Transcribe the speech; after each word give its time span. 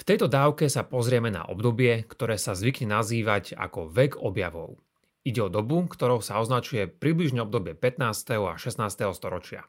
V 0.00 0.08
tejto 0.08 0.32
dávke 0.32 0.72
sa 0.72 0.88
pozrieme 0.88 1.28
na 1.28 1.44
obdobie, 1.44 2.08
ktoré 2.08 2.40
sa 2.40 2.56
zvykne 2.56 2.88
nazývať 2.88 3.52
ako 3.52 3.92
vek 3.92 4.16
objavov. 4.16 4.80
Ide 5.28 5.44
o 5.44 5.52
dobu, 5.52 5.84
ktorou 5.84 6.24
sa 6.24 6.40
označuje 6.40 6.88
približne 6.88 7.44
obdobie 7.44 7.76
15. 7.76 8.32
a 8.40 8.56
16. 8.56 8.80
storočia. 9.12 9.68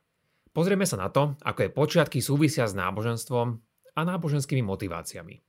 Pozrieme 0.56 0.88
sa 0.88 0.96
na 0.96 1.12
to, 1.12 1.36
ako 1.44 1.68
je 1.68 1.76
počiatky 1.76 2.24
súvisia 2.24 2.64
s 2.64 2.72
náboženstvom 2.72 3.60
a 3.92 4.02
náboženskými 4.08 4.64
motiváciami. 4.64 5.44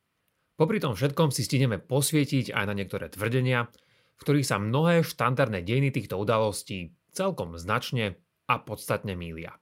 Popri 0.58 0.83
tom 0.83 0.99
všetkom 0.99 1.30
si 1.30 1.46
stihneme 1.46 1.78
posvietiť 1.78 2.51
aj 2.51 2.64
na 2.67 2.74
niektoré 2.74 3.06
tvrdenia, 3.06 3.71
v 4.19 4.22
ktorých 4.26 4.51
sa 4.51 4.58
mnohé 4.58 5.06
štandardné 5.06 5.62
dejiny 5.62 5.94
týchto 5.94 6.19
udalostí 6.19 6.99
celkom 7.14 7.54
značne 7.54 8.19
a 8.51 8.58
podstatne 8.58 9.14
mília. 9.14 9.62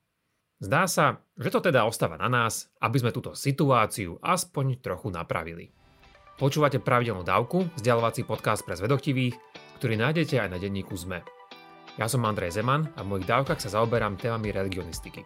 Zdá 0.60 0.84
sa, 0.84 1.24
že 1.40 1.48
to 1.48 1.64
teda 1.64 1.88
ostáva 1.88 2.20
na 2.20 2.28
nás, 2.28 2.68
aby 2.84 3.00
sme 3.00 3.16
túto 3.16 3.32
situáciu 3.32 4.20
aspoň 4.20 4.84
trochu 4.84 5.08
napravili. 5.08 5.72
Počúvate 6.36 6.76
pravidelnú 6.76 7.24
dávku, 7.24 7.64
vzdialovací 7.80 8.28
podcast 8.28 8.60
pre 8.68 8.76
zvedoktivých, 8.76 9.40
ktorý 9.80 9.96
nájdete 9.96 10.36
aj 10.36 10.52
na 10.52 10.60
denníku 10.60 10.92
ZME. 10.92 11.24
Ja 11.96 12.12
som 12.12 12.28
Andrej 12.28 12.60
Zeman 12.60 12.92
a 12.92 13.00
v 13.00 13.08
mojich 13.08 13.28
dávkach 13.28 13.56
sa 13.56 13.72
zaoberám 13.72 14.20
témami 14.20 14.52
religionistiky. 14.52 15.24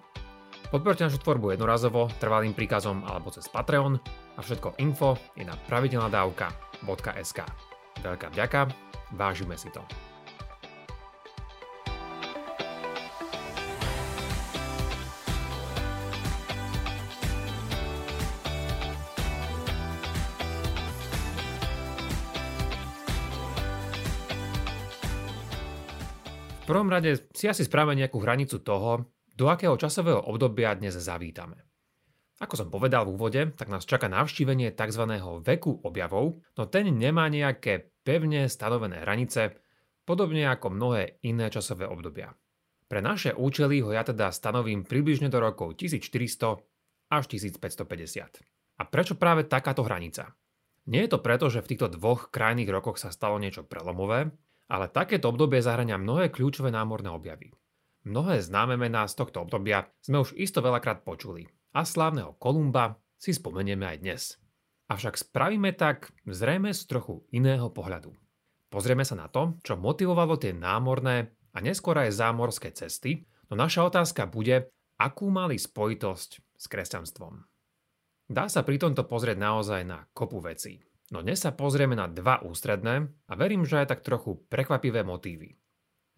Podporte 0.71 1.03
našu 1.03 1.19
tvorbu 1.19 1.59
jednorazovo, 1.59 2.07
trvalým 2.23 2.55
príkazom 2.55 3.03
alebo 3.03 3.35
cez 3.35 3.51
Patreon 3.51 3.99
a 4.35 4.41
všetko 4.43 4.79
info 4.79 5.19
je 5.35 5.43
na 5.43 5.59
pravidelnadavka.sk. 5.67 7.39
Veľká 8.07 8.31
vďaka, 8.31 8.71
vážime 9.19 9.59
si 9.59 9.67
to. 9.75 9.83
V 26.65 26.73
prvom 26.73 26.89
rade 26.89 27.29
si 27.37 27.45
asi 27.45 27.61
správame 27.61 28.01
nejakú 28.01 28.25
hranicu 28.25 28.65
toho, 28.65 29.13
do 29.37 29.53
akého 29.53 29.77
časového 29.77 30.25
obdobia 30.25 30.73
dnes 30.73 30.97
zavítame. 30.97 31.61
Ako 32.41 32.57
som 32.57 32.73
povedal 32.73 33.05
v 33.05 33.21
úvode, 33.21 33.53
tak 33.53 33.69
nás 33.69 33.85
čaká 33.85 34.09
navštívenie 34.09 34.73
tzv. 34.73 35.05
veku 35.45 35.85
objavov, 35.85 36.41
no 36.57 36.63
ten 36.65 36.89
nemá 36.89 37.29
nejaké 37.29 37.93
pevne 38.01 38.49
stanovené 38.49 39.05
hranice, 39.05 39.61
podobne 40.09 40.49
ako 40.49 40.73
mnohé 40.73 41.21
iné 41.29 41.53
časové 41.53 41.85
obdobia. 41.85 42.33
Pre 42.89 43.01
naše 43.05 43.37
účely 43.37 43.85
ho 43.85 43.93
ja 43.93 44.01
teda 44.01 44.33
stanovím 44.33 44.89
približne 44.89 45.29
do 45.29 45.45
rokov 45.45 45.77
1400 45.77 46.65
až 47.13 47.25
1550. 47.29 48.41
A 48.81 48.83
prečo 48.89 49.21
práve 49.21 49.45
takáto 49.45 49.85
hranica? 49.85 50.33
Nie 50.89 51.05
je 51.05 51.13
to 51.13 51.21
preto, 51.21 51.53
že 51.53 51.61
v 51.61 51.77
týchto 51.77 51.93
dvoch 51.93 52.33
krajných 52.33 52.73
rokoch 52.73 52.97
sa 52.97 53.13
stalo 53.13 53.37
niečo 53.37 53.69
prelomové, 53.69 54.33
ale 54.69 54.89
takéto 54.89 55.29
obdobie 55.31 55.61
zahrania 55.61 56.01
mnohé 56.01 56.33
kľúčové 56.33 56.73
námorné 56.73 57.13
objavy. 57.13 57.53
Mnohé 58.05 58.45
známe 58.45 58.77
mená 58.77 59.09
z 59.09 59.17
tohto 59.17 59.49
obdobia 59.49 59.89
sme 60.05 60.21
už 60.21 60.37
isto 60.37 60.61
veľakrát 60.61 61.09
počuli 61.09 61.49
a 61.73 61.89
slávneho 61.89 62.37
Kolumba 62.37 63.01
si 63.17 63.33
spomenieme 63.33 63.89
aj 63.89 63.99
dnes. 64.05 64.23
Avšak 64.93 65.17
spravíme 65.17 65.73
tak 65.73 66.13
zrejme 66.29 66.77
z 66.77 66.85
trochu 66.85 67.25
iného 67.33 67.73
pohľadu. 67.73 68.13
Pozrieme 68.69 69.09
sa 69.09 69.17
na 69.17 69.33
to, 69.33 69.57
čo 69.65 69.81
motivovalo 69.81 70.37
tie 70.37 70.53
námorné 70.53 71.33
a 71.55 71.59
neskôr 71.65 71.97
aj 71.97 72.13
zámorské 72.13 72.75
cesty, 72.77 73.25
no 73.49 73.57
naša 73.57 73.89
otázka 73.89 74.29
bude, 74.29 74.69
akú 75.01 75.33
mali 75.33 75.57
spojitosť 75.57 76.31
s 76.59 76.65
kresťanstvom. 76.69 77.41
Dá 78.29 78.49
sa 78.53 78.61
pri 78.65 78.77
tomto 78.77 79.05
pozrieť 79.09 79.37
naozaj 79.41 79.81
na 79.85 80.05
kopu 80.13 80.41
vecí. 80.45 80.85
No 81.13 81.21
dnes 81.21 81.45
sa 81.45 81.53
pozrieme 81.53 81.93
na 81.93 82.09
dva 82.09 82.41
ústredné 82.41 83.05
a 83.29 83.33
verím, 83.37 83.69
že 83.69 83.85
aj 83.85 83.93
tak 83.93 84.01
trochu 84.01 84.41
prekvapivé 84.49 85.05
motívy. 85.05 85.53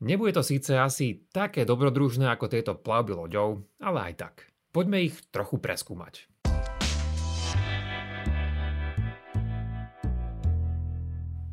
Nebude 0.06 0.30
to 0.30 0.46
síce 0.46 0.78
asi 0.78 1.26
také 1.34 1.66
dobrodružné 1.66 2.30
ako 2.30 2.47
tieto 2.47 2.78
plavby 2.78 3.19
loďou, 3.19 3.66
ale 3.82 4.12
aj 4.12 4.14
tak. 4.14 4.34
Poďme 4.70 5.02
ich 5.02 5.19
trochu 5.34 5.58
preskúmať. 5.58 6.30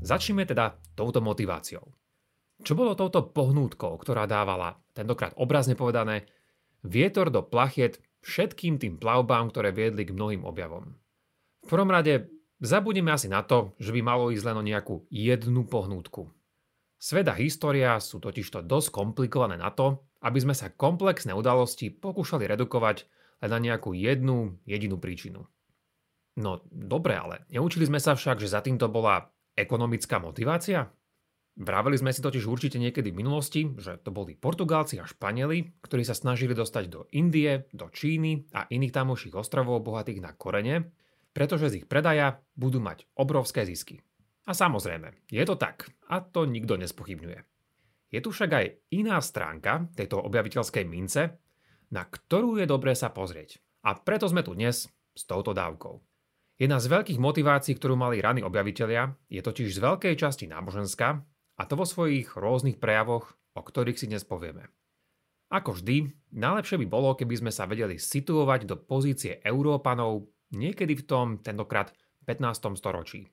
Začneme 0.06 0.46
teda 0.46 0.78
touto 0.94 1.18
motiváciou. 1.18 1.90
Čo 2.62 2.74
bolo 2.78 2.94
touto 2.94 3.34
pohnútkou, 3.34 3.98
ktorá 3.98 4.30
dávala, 4.30 4.78
tentokrát 4.94 5.34
obrazne 5.42 5.74
povedané, 5.74 6.30
vietor 6.86 7.34
do 7.34 7.42
plachiet 7.42 7.98
všetkým 8.22 8.78
tým 8.78 9.02
plavbám, 9.02 9.50
ktoré 9.50 9.74
viedli 9.74 10.06
k 10.06 10.14
mnohým 10.14 10.46
objavom? 10.46 10.94
V 11.64 11.68
prvom 11.72 11.90
rade 11.90 12.43
Zabudneme 12.62 13.16
asi 13.16 13.32
na 13.32 13.42
to, 13.42 13.74
že 13.82 13.96
by 13.96 14.02
malo 14.06 14.30
ísť 14.30 14.46
len 14.46 14.58
o 14.60 14.64
nejakú 14.64 14.96
jednu 15.10 15.66
pohnútku. 15.66 16.30
Svet 17.04 17.28
a 17.28 17.36
história 17.36 18.00
sú 18.00 18.24
totižto 18.24 18.64
dosť 18.64 18.88
komplikované 18.94 19.60
na 19.60 19.74
to, 19.76 20.08
aby 20.24 20.40
sme 20.40 20.56
sa 20.56 20.72
komplexné 20.72 21.36
udalosti 21.36 21.92
pokúšali 21.92 22.48
redukovať 22.48 23.04
len 23.44 23.52
na 23.52 23.60
nejakú 23.60 23.92
jednu 23.92 24.56
jedinú 24.64 24.96
príčinu. 24.96 25.44
No 26.40 26.64
dobre, 26.72 27.20
ale 27.20 27.44
neučili 27.52 27.84
sme 27.84 28.00
sa 28.00 28.16
však, 28.16 28.40
že 28.40 28.48
za 28.48 28.64
týmto 28.64 28.88
bola 28.88 29.28
ekonomická 29.54 30.18
motivácia? 30.24 30.88
Vraveli 31.54 32.00
sme 32.00 32.10
si 32.10 32.24
totiž 32.24 32.50
určite 32.50 32.82
niekedy 32.82 33.14
v 33.14 33.20
minulosti, 33.22 33.62
že 33.78 34.02
to 34.02 34.10
boli 34.10 34.34
Portugálci 34.34 34.98
a 34.98 35.06
Španieli, 35.06 35.86
ktorí 35.86 36.02
sa 36.02 36.18
snažili 36.18 36.58
dostať 36.58 36.84
do 36.90 37.06
Indie, 37.14 37.70
do 37.70 37.94
Číny 37.94 38.50
a 38.58 38.66
iných 38.66 38.96
tamoších 38.96 39.38
ostrovov 39.38 39.86
bohatých 39.86 40.24
na 40.24 40.34
korene 40.34 40.90
pretože 41.34 41.74
z 41.74 41.78
ich 41.84 41.88
predaja 41.90 42.40
budú 42.54 42.78
mať 42.80 43.10
obrovské 43.18 43.66
zisky. 43.66 44.00
A 44.46 44.54
samozrejme, 44.54 45.28
je 45.28 45.44
to 45.44 45.58
tak 45.58 45.90
a 46.08 46.22
to 46.22 46.46
nikto 46.46 46.78
nespochybňuje. 46.78 47.42
Je 48.14 48.20
tu 48.22 48.30
však 48.30 48.52
aj 48.54 48.66
iná 48.94 49.18
stránka 49.18 49.90
tejto 49.98 50.22
objaviteľskej 50.22 50.86
mince, 50.86 51.42
na 51.90 52.06
ktorú 52.06 52.62
je 52.62 52.70
dobré 52.70 52.94
sa 52.94 53.10
pozrieť. 53.10 53.58
A 53.84 53.98
preto 53.98 54.30
sme 54.30 54.46
tu 54.46 54.54
dnes 54.54 54.86
s 54.90 55.24
touto 55.26 55.52
dávkou. 55.54 55.98
Jedna 56.62 56.78
z 56.78 56.86
veľkých 56.90 57.18
motivácií, 57.18 57.74
ktorú 57.74 57.98
mali 57.98 58.22
rany 58.22 58.46
objavitelia, 58.46 59.10
je 59.26 59.42
totiž 59.42 59.74
z 59.74 59.80
veľkej 59.82 60.14
časti 60.14 60.46
náboženská 60.46 61.10
a 61.58 61.62
to 61.66 61.74
vo 61.74 61.86
svojich 61.86 62.38
rôznych 62.38 62.78
prejavoch, 62.78 63.34
o 63.58 63.62
ktorých 63.62 63.98
si 63.98 64.06
dnes 64.06 64.22
povieme. 64.22 64.70
Ako 65.54 65.78
vždy, 65.78 66.10
najlepšie 66.34 66.82
by 66.82 66.88
bolo, 66.90 67.14
keby 67.14 67.38
sme 67.38 67.52
sa 67.54 67.70
vedeli 67.70 68.02
situovať 68.02 68.66
do 68.66 68.78
pozície 68.78 69.38
Európanov 69.46 70.33
niekedy 70.54 70.94
v 70.96 71.04
tom 71.04 71.28
tentokrát 71.42 71.92
15. 72.30 72.80
storočí. 72.80 73.28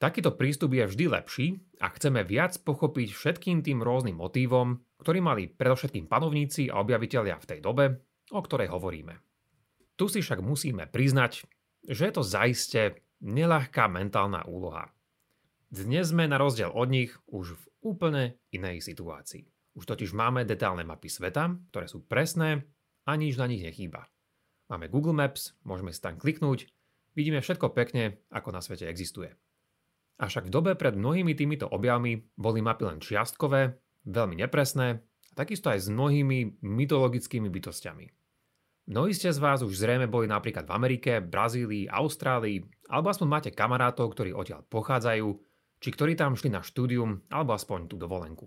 Takýto 0.00 0.32
prístup 0.32 0.72
je 0.72 0.88
vždy 0.88 1.04
lepší 1.12 1.46
a 1.84 1.92
chceme 1.92 2.24
viac 2.24 2.56
pochopiť 2.64 3.12
všetkým 3.12 3.60
tým 3.60 3.84
rôznym 3.84 4.16
motívom, 4.16 4.80
ktorý 4.96 5.20
mali 5.20 5.52
predovšetkým 5.52 6.08
panovníci 6.08 6.72
a 6.72 6.80
objavitelia 6.80 7.36
v 7.36 7.48
tej 7.52 7.60
dobe, 7.60 8.00
o 8.32 8.40
ktorej 8.40 8.72
hovoríme. 8.72 9.20
Tu 10.00 10.08
si 10.08 10.24
však 10.24 10.40
musíme 10.40 10.88
priznať, 10.88 11.44
že 11.84 12.08
je 12.08 12.12
to 12.16 12.24
zaiste 12.24 12.96
nelahká 13.20 13.92
mentálna 13.92 14.48
úloha. 14.48 14.88
Dnes 15.68 16.08
sme 16.10 16.24
na 16.24 16.40
rozdiel 16.40 16.72
od 16.72 16.88
nich 16.88 17.12
už 17.28 17.60
v 17.60 17.64
úplne 17.84 18.40
inej 18.50 18.80
situácii. 18.80 19.44
Už 19.76 19.84
totiž 19.84 20.16
máme 20.16 20.48
detálne 20.48 20.82
mapy 20.82 21.12
sveta, 21.12 21.52
ktoré 21.70 21.86
sú 21.86 22.08
presné 22.08 22.64
a 23.04 23.14
nič 23.20 23.36
na 23.36 23.46
nich 23.46 23.60
nechýba. 23.60 24.08
Máme 24.70 24.86
Google 24.86 25.18
Maps, 25.18 25.58
môžeme 25.66 25.90
si 25.90 25.98
tam 25.98 26.14
kliknúť, 26.14 26.70
vidíme 27.18 27.42
všetko 27.42 27.74
pekne, 27.74 28.22
ako 28.30 28.54
na 28.54 28.62
svete 28.62 28.86
existuje. 28.86 29.34
Avšak 30.22 30.46
v 30.46 30.54
dobe 30.54 30.72
pred 30.78 30.94
mnohými 30.94 31.34
týmito 31.34 31.66
objavmi 31.66 32.22
boli 32.38 32.62
mapy 32.62 32.86
len 32.86 33.02
čiastkové, 33.02 33.74
veľmi 34.06 34.38
nepresné 34.38 35.02
a 35.02 35.32
takisto 35.34 35.74
aj 35.74 35.82
s 35.82 35.88
mnohými 35.90 36.62
mytologickými 36.62 37.50
bytostiami. 37.50 38.06
Mnohí 38.94 39.10
ste 39.10 39.34
z 39.34 39.42
vás 39.42 39.66
už 39.66 39.74
zrejme 39.74 40.06
boli 40.06 40.30
napríklad 40.30 40.70
v 40.70 40.74
Amerike, 40.74 41.12
Brazílii, 41.18 41.90
Austrálii, 41.90 42.62
alebo 42.86 43.10
aspoň 43.10 43.26
máte 43.26 43.50
kamarátov, 43.50 44.14
ktorí 44.14 44.30
odtiaľ 44.30 44.62
pochádzajú, 44.70 45.28
či 45.82 45.88
ktorí 45.90 46.14
tam 46.14 46.38
šli 46.38 46.54
na 46.54 46.62
štúdium, 46.62 47.26
alebo 47.26 47.58
aspoň 47.58 47.90
tú 47.90 47.98
dovolenku. 47.98 48.46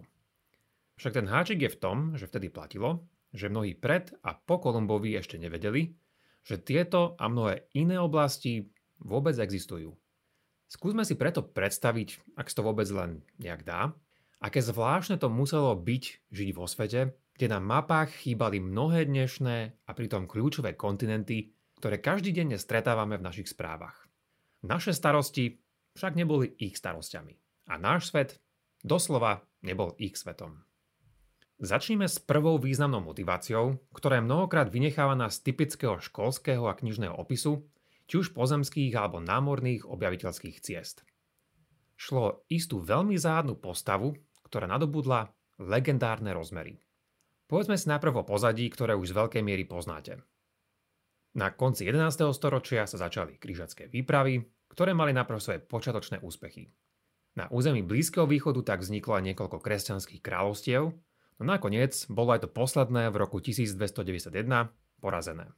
Však 0.99 1.19
ten 1.19 1.27
háčik 1.27 1.59
je 1.63 1.73
v 1.73 1.79
tom, 1.79 1.97
že 2.15 2.31
vtedy 2.31 2.47
platilo, 2.47 3.07
že 3.33 3.49
mnohí 3.49 3.73
pred 3.73 4.13
a 4.21 4.37
po 4.37 4.61
Kolumbovi 4.61 5.17
ešte 5.17 5.41
nevedeli, 5.41 5.95
že 6.43 6.59
tieto 6.59 7.15
a 7.19 7.27
mnohé 7.31 7.67
iné 7.75 7.99
oblasti 7.99 8.71
vôbec 8.99 9.35
existujú. 9.39 9.95
Skúsme 10.67 11.05
si 11.05 11.13
preto 11.13 11.45
predstaviť, 11.45 12.35
ak 12.35 12.49
to 12.49 12.65
vôbec 12.65 12.87
len 12.89 13.21
nejak 13.37 13.61
dá, 13.63 13.93
aké 14.41 14.59
zvláštne 14.59 15.21
to 15.21 15.31
muselo 15.31 15.71
byť 15.77 16.33
žiť 16.33 16.49
vo 16.51 16.65
svete, 16.67 17.13
kde 17.33 17.47
na 17.49 17.59
mapách 17.61 18.13
chýbali 18.25 18.61
mnohé 18.61 19.05
dnešné 19.09 19.57
a 19.85 19.91
pritom 19.93 20.29
kľúčové 20.29 20.75
kontinenty, 20.77 21.53
ktoré 21.79 22.01
každý 22.01 22.35
deň 22.35 22.59
stretávame 22.59 23.17
v 23.17 23.25
našich 23.25 23.49
správach. 23.49 24.05
Naše 24.63 24.95
starosti 24.95 25.59
však 25.93 26.15
neboli 26.15 26.55
ich 26.57 26.77
starostiami. 26.79 27.35
A 27.69 27.79
náš 27.79 28.11
svet 28.11 28.39
doslova 28.83 29.45
nebol 29.63 29.95
ich 30.01 30.17
svetom. 30.19 30.63
Začníme 31.63 32.11
s 32.11 32.19
prvou 32.19 32.59
významnou 32.59 32.99
motiváciou, 32.99 33.79
ktorá 33.95 34.19
je 34.19 34.27
mnohokrát 34.27 34.67
vynechávaná 34.67 35.31
z 35.31 35.47
typického 35.47 35.95
školského 35.95 36.67
a 36.67 36.75
knižného 36.75 37.15
opisu, 37.15 37.63
či 38.03 38.19
už 38.19 38.35
pozemských 38.35 38.91
alebo 38.99 39.23
námorných 39.23 39.87
objaviteľských 39.87 40.59
ciest. 40.59 41.07
Šlo 41.95 42.43
istú 42.51 42.83
veľmi 42.83 43.15
záhadnú 43.15 43.55
postavu, 43.55 44.11
ktorá 44.43 44.67
nadobudla 44.67 45.31
legendárne 45.55 46.35
rozmery. 46.35 46.83
Povedzme 47.47 47.79
si 47.79 47.87
najprv 47.87 48.11
o 48.11 48.27
pozadí, 48.27 48.67
ktoré 48.67 48.99
už 48.99 49.15
z 49.15 49.23
veľkej 49.23 49.43
miery 49.47 49.63
poznáte. 49.63 50.19
Na 51.39 51.55
konci 51.55 51.87
11. 51.87 52.27
storočia 52.35 52.83
sa 52.91 52.99
začali 52.99 53.39
križacké 53.39 53.87
výpravy, 53.87 54.43
ktoré 54.67 54.91
mali 54.91 55.15
najprv 55.15 55.39
svoje 55.39 55.63
počiatočné 55.63 56.19
úspechy. 56.27 56.75
Na 57.39 57.47
území 57.47 57.87
Blízkeho 57.87 58.27
východu 58.27 58.67
tak 58.67 58.83
vzniklo 58.83 59.15
aj 59.15 59.31
niekoľko 59.31 59.63
kresťanských 59.63 60.19
kráľovstiev, 60.19 60.91
nakoniec 61.43 61.93
bolo 62.07 62.33
aj 62.33 62.47
to 62.47 62.49
posledné 62.49 63.11
v 63.11 63.15
roku 63.19 63.43
1291 63.43 64.71
porazené. 65.03 65.51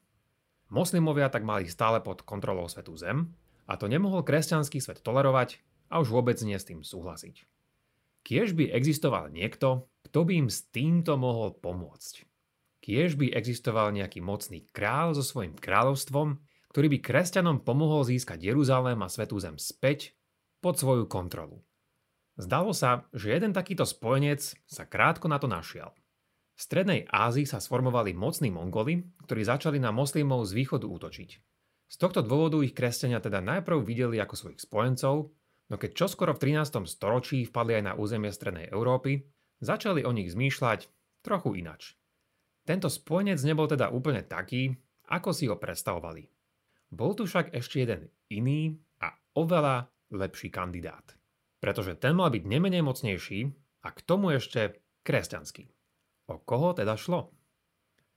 Moslimovia 0.74 1.30
tak 1.30 1.46
mali 1.46 1.70
stále 1.70 2.02
pod 2.02 2.26
kontrolou 2.26 2.66
Svetú 2.66 2.98
Zem 2.98 3.38
a 3.70 3.78
to 3.78 3.86
nemohol 3.86 4.26
kresťanský 4.26 4.82
svet 4.82 5.06
tolerovať 5.06 5.62
a 5.94 6.02
už 6.02 6.10
vôbec 6.10 6.38
nie 6.42 6.58
s 6.58 6.66
tým 6.66 6.82
súhlasiť. 6.82 7.46
Kiež 8.26 8.58
by 8.58 8.74
existoval 8.74 9.30
niekto, 9.30 9.86
kto 10.10 10.20
by 10.26 10.34
im 10.42 10.50
s 10.50 10.66
týmto 10.74 11.14
mohol 11.14 11.54
pomôcť. 11.54 12.26
Kiež 12.82 13.18
by 13.18 13.34
existoval 13.34 13.94
nejaký 13.94 14.22
mocný 14.22 14.66
král 14.74 15.14
so 15.14 15.22
svojím 15.22 15.54
kráľovstvom, 15.54 16.42
ktorý 16.74 16.88
by 16.98 17.00
kresťanom 17.06 17.62
pomohol 17.62 18.02
získať 18.02 18.42
Jeruzalém 18.42 18.98
a 19.06 19.10
Svetú 19.10 19.38
Zem 19.38 19.62
späť 19.62 20.18
pod 20.66 20.82
svoju 20.82 21.06
kontrolu. 21.06 21.62
Zdalo 22.36 22.76
sa, 22.76 23.08
že 23.16 23.32
jeden 23.32 23.56
takýto 23.56 23.88
spojenec 23.88 24.44
sa 24.68 24.84
krátko 24.84 25.32
na 25.32 25.40
to 25.40 25.48
našiel. 25.48 25.96
V 26.56 26.60
Strednej 26.60 27.08
Ázii 27.08 27.48
sa 27.48 27.64
sformovali 27.64 28.16
mocní 28.16 28.52
Mongoli, 28.52 29.04
ktorí 29.28 29.44
začali 29.44 29.80
na 29.80 29.92
moslimov 29.92 30.44
z 30.48 30.56
východu 30.56 30.88
útočiť. 30.88 31.30
Z 31.86 31.96
tohto 31.96 32.24
dôvodu 32.24 32.60
ich 32.60 32.76
kresťania 32.76 33.24
teda 33.24 33.40
najprv 33.40 33.84
videli 33.84 34.20
ako 34.20 34.36
svojich 34.36 34.64
spojencov, 34.64 35.32
no 35.72 35.76
keď 35.76 35.92
čoskoro 35.96 36.36
v 36.36 36.56
13. 36.56 36.88
storočí 36.88 37.48
vpadli 37.48 37.80
aj 37.80 37.84
na 37.88 37.94
územie 37.96 38.32
Strednej 38.32 38.68
Európy, 38.72 39.28
začali 39.64 40.04
o 40.04 40.12
nich 40.12 40.32
zmýšľať 40.32 40.92
trochu 41.24 41.60
inač. 41.60 41.96
Tento 42.68 42.92
spojenec 42.92 43.40
nebol 43.48 43.70
teda 43.70 43.92
úplne 43.92 44.26
taký, 44.26 44.76
ako 45.08 45.30
si 45.32 45.48
ho 45.48 45.56
predstavovali. 45.56 46.28
Bol 46.92 47.16
tu 47.16 47.30
však 47.30 47.54
ešte 47.54 47.84
jeden 47.84 48.12
iný 48.28 48.76
a 49.00 49.14
oveľa 49.38 49.88
lepší 50.12 50.50
kandidát. 50.50 51.16
Pretože 51.66 51.98
ten 51.98 52.14
mal 52.14 52.30
byť 52.30 52.46
nemenej 52.46 52.86
mocnejší 52.86 53.50
a 53.82 53.90
k 53.90 54.00
tomu 54.06 54.38
ešte 54.38 54.86
kresťanský. 55.02 55.66
O 56.30 56.38
koho 56.38 56.78
teda 56.78 56.94
šlo? 56.94 57.34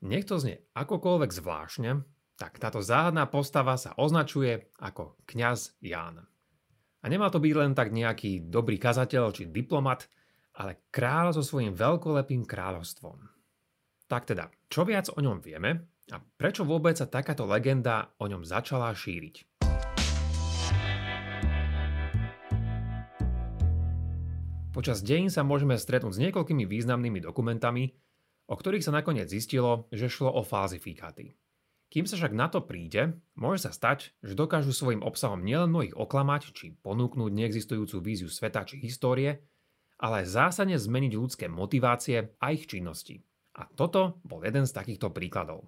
To 0.05 0.37
znie 0.37 0.69
akokoľvek 0.77 1.31
zvláštne, 1.33 2.05
tak 2.37 2.61
táto 2.61 2.85
záhadná 2.85 3.25
postava 3.25 3.81
sa 3.81 3.97
označuje 3.97 4.69
ako 4.77 5.17
kňaz 5.25 5.81
Ján. 5.81 6.29
A 7.00 7.05
nemá 7.09 7.33
to 7.33 7.41
byť 7.41 7.55
len 7.56 7.73
tak 7.73 7.89
nejaký 7.89 8.53
dobrý 8.53 8.77
kazateľ 8.77 9.33
či 9.33 9.49
diplomat, 9.49 10.12
ale 10.61 10.85
kráľ 10.93 11.41
so 11.41 11.43
svojím 11.43 11.73
veľkolepým 11.73 12.44
kráľovstvom. 12.44 13.17
Tak 14.12 14.29
teda, 14.29 14.53
čo 14.69 14.85
viac 14.85 15.09
o 15.09 15.25
ňom 15.25 15.41
vieme 15.41 15.89
a 16.12 16.21
prečo 16.21 16.69
vôbec 16.69 17.01
sa 17.01 17.09
takáto 17.09 17.49
legenda 17.49 18.12
o 18.21 18.29
ňom 18.29 18.44
začala 18.44 18.93
šíriť? 18.93 19.48
Počas 24.79 25.03
dejín 25.03 25.27
sa 25.27 25.43
môžeme 25.43 25.75
stretnúť 25.75 26.15
s 26.15 26.23
niekoľkými 26.23 26.63
významnými 26.63 27.19
dokumentami, 27.19 27.99
o 28.47 28.55
ktorých 28.55 28.87
sa 28.87 28.95
nakoniec 28.95 29.27
zistilo, 29.27 29.91
že 29.91 30.07
šlo 30.07 30.31
o 30.31 30.47
falzifikáty. 30.47 31.35
Kým 31.91 32.07
sa 32.07 32.15
však 32.15 32.31
na 32.31 32.47
to 32.47 32.63
príde, 32.63 33.19
môže 33.35 33.67
sa 33.67 33.75
stať, 33.75 34.15
že 34.23 34.39
dokážu 34.39 34.71
svojim 34.71 35.03
obsahom 35.03 35.43
nielen 35.43 35.75
mnohých 35.75 35.99
oklamať 35.99 36.55
či 36.55 36.79
ponúknuť 36.79 37.27
neexistujúcu 37.27 37.99
víziu 37.99 38.31
sveta 38.31 38.63
či 38.63 38.79
histórie, 38.79 39.43
ale 39.99 40.23
zásadne 40.23 40.79
zmeniť 40.79 41.13
ľudské 41.19 41.51
motivácie 41.51 42.39
a 42.39 42.47
ich 42.55 42.71
činnosti. 42.71 43.19
A 43.59 43.67
toto 43.75 44.23
bol 44.23 44.47
jeden 44.47 44.63
z 44.63 44.79
takýchto 44.79 45.11
príkladov. 45.11 45.67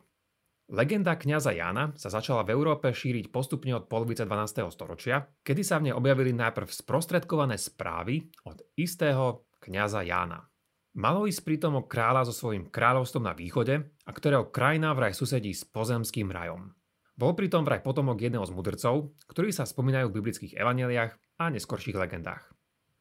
Legenda 0.71 1.19
kňaza 1.19 1.51
Jána 1.51 1.91
sa 1.99 2.15
začala 2.15 2.47
v 2.47 2.55
Európe 2.55 2.95
šíriť 2.95 3.35
postupne 3.35 3.75
od 3.75 3.91
polovice 3.91 4.23
12. 4.23 4.71
storočia, 4.71 5.27
kedy 5.43 5.67
sa 5.67 5.83
v 5.83 5.91
nej 5.91 5.95
objavili 5.99 6.31
najprv 6.31 6.71
sprostredkované 6.71 7.59
správy 7.59 8.31
od 8.47 8.63
istého 8.79 9.51
kňaza 9.59 10.07
Jána. 10.07 10.47
Malo 10.95 11.27
ísť 11.27 11.43
pritom 11.43 11.75
o 11.75 11.91
kráľa 11.91 12.31
so 12.31 12.35
svojím 12.39 12.71
kráľovstvom 12.71 13.27
na 13.27 13.35
východe 13.35 13.83
a 13.83 14.11
ktorého 14.15 14.47
krajina 14.55 14.95
vraj 14.95 15.11
susedí 15.11 15.51
s 15.51 15.67
pozemským 15.67 16.31
rajom. 16.31 16.71
Bol 17.19 17.35
pritom 17.35 17.67
vraj 17.67 17.83
potomok 17.83 18.23
jedného 18.23 18.47
z 18.47 18.55
mudrcov, 18.55 19.11
ktorí 19.27 19.51
sa 19.51 19.67
spomínajú 19.67 20.07
v 20.07 20.23
biblických 20.23 20.55
evaneliách 20.55 21.19
a 21.43 21.51
neskorších 21.51 21.99
legendách. 21.99 22.47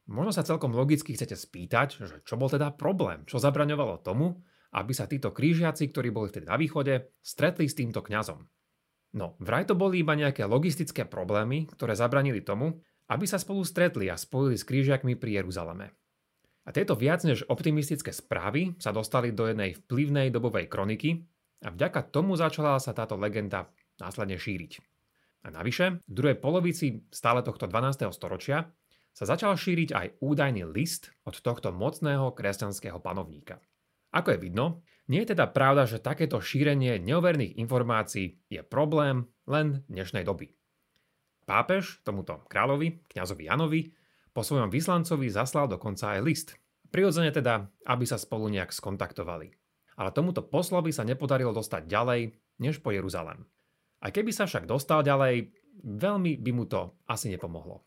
Možno 0.09 0.33
sa 0.33 0.41
celkom 0.41 0.73
logicky 0.73 1.13
chcete 1.13 1.37
spýtať, 1.37 2.01
že 2.01 2.15
čo 2.25 2.33
bol 2.33 2.49
teda 2.49 2.73
problém, 2.73 3.29
čo 3.29 3.37
zabraňovalo 3.37 4.01
tomu, 4.01 4.41
aby 4.75 4.91
sa 4.93 5.09
títo 5.09 5.33
krížiaci, 5.33 5.89
ktorí 5.89 6.13
boli 6.13 6.29
vtedy 6.29 6.45
na 6.45 6.57
východe, 6.57 7.13
stretli 7.21 7.65
s 7.65 7.77
týmto 7.77 8.05
kňazom. 8.05 8.45
No, 9.17 9.33
vraj 9.41 9.65
to 9.65 9.73
boli 9.73 10.05
iba 10.05 10.13
nejaké 10.13 10.45
logistické 10.45 11.09
problémy, 11.09 11.65
ktoré 11.65 11.97
zabranili 11.97 12.45
tomu, 12.45 12.77
aby 13.09 13.25
sa 13.25 13.41
spolu 13.41 13.65
stretli 13.65 14.05
a 14.05 14.17
spojili 14.17 14.53
s 14.53 14.67
krížiakmi 14.69 15.17
pri 15.17 15.41
Jeruzaleme. 15.41 15.97
A 16.65 16.69
tieto 16.69 16.93
viac 16.93 17.25
než 17.25 17.49
optimistické 17.49 18.13
správy 18.13 18.77
sa 18.77 18.93
dostali 18.93 19.33
do 19.33 19.49
jednej 19.49 19.73
vplyvnej 19.73 20.29
dobovej 20.29 20.69
kroniky 20.69 21.25
a 21.65 21.73
vďaka 21.73 22.13
tomu 22.13 22.37
začala 22.37 22.77
sa 22.77 22.93
táto 22.93 23.17
legenda 23.17 23.73
následne 23.97 24.37
šíriť. 24.37 24.77
A 25.39 25.55
navyše, 25.55 26.05
v 26.05 26.13
druhej 26.13 26.37
polovici 26.37 27.09
stále 27.09 27.41
tohto 27.41 27.65
12. 27.65 28.13
storočia 28.13 28.69
sa 29.17 29.25
začal 29.25 29.57
šíriť 29.57 29.89
aj 29.95 30.07
údajný 30.21 30.69
list 30.69 31.09
od 31.25 31.33
tohto 31.41 31.73
mocného 31.73 32.29
kresťanského 32.37 33.01
panovníka. 33.01 33.57
Ako 34.09 34.33
je 34.33 34.41
vidno, 34.41 34.81
nie 35.09 35.25
je 35.25 35.33
teda 35.33 35.49
pravda, 35.49 35.89
že 35.89 36.01
takéto 36.01 36.37
šírenie 36.37 37.01
neoverných 37.01 37.57
informácií 37.57 38.41
je 38.49 38.61
problém 38.61 39.25
len 39.49 39.81
dnešnej 39.89 40.21
doby. 40.21 40.53
Pápež 41.49 42.05
tomuto 42.05 42.45
kráľovi, 42.45 43.09
kňazovi 43.09 43.43
Janovi, 43.49 43.81
po 44.33 44.45
svojom 44.45 44.69
vyslancovi 44.69 45.33
zaslal 45.33 45.65
dokonca 45.65 46.13
aj 46.13 46.21
list. 46.21 46.47
Prirodzene 46.93 47.33
teda, 47.33 47.69
aby 47.89 48.05
sa 48.05 48.21
spolu 48.21 48.53
nejak 48.53 48.69
skontaktovali. 48.69 49.49
Ale 49.97 50.13
tomuto 50.13 50.45
poslovi 50.45 50.93
sa 50.93 51.01
nepodarilo 51.01 51.49
dostať 51.49 51.89
ďalej, 51.89 52.37
než 52.61 52.81
po 52.85 52.93
Jeruzalem. 52.93 53.49
A 54.05 54.13
keby 54.13 54.29
sa 54.29 54.45
však 54.45 54.69
dostal 54.69 55.01
ďalej, 55.01 55.49
veľmi 55.81 56.37
by 56.37 56.51
mu 56.53 56.69
to 56.69 56.93
asi 57.09 57.33
nepomohlo. 57.33 57.81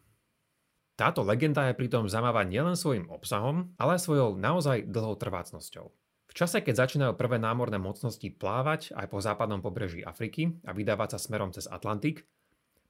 Táto 0.99 1.23
legenda 1.23 1.71
je 1.71 1.79
pritom 1.79 2.11
zaujímavá 2.11 2.45
nielen 2.45 2.75
svojim 2.75 3.09
obsahom, 3.09 3.73
ale 3.79 3.97
aj 3.97 4.05
svojou 4.11 4.37
naozaj 4.37 4.91
dlhou 4.91 5.17
trvácnosťou. 5.17 6.02
V 6.33 6.41
čase, 6.41 6.65
keď 6.65 6.89
začínajú 6.89 7.13
prvé 7.21 7.37
námorné 7.37 7.77
mocnosti 7.77 8.25
plávať 8.33 8.97
aj 8.97 9.05
po 9.13 9.21
západnom 9.21 9.61
pobreží 9.61 10.01
Afriky 10.01 10.57
a 10.65 10.73
vydávať 10.73 11.13
sa 11.13 11.19
smerom 11.21 11.53
cez 11.53 11.69
Atlantik, 11.69 12.25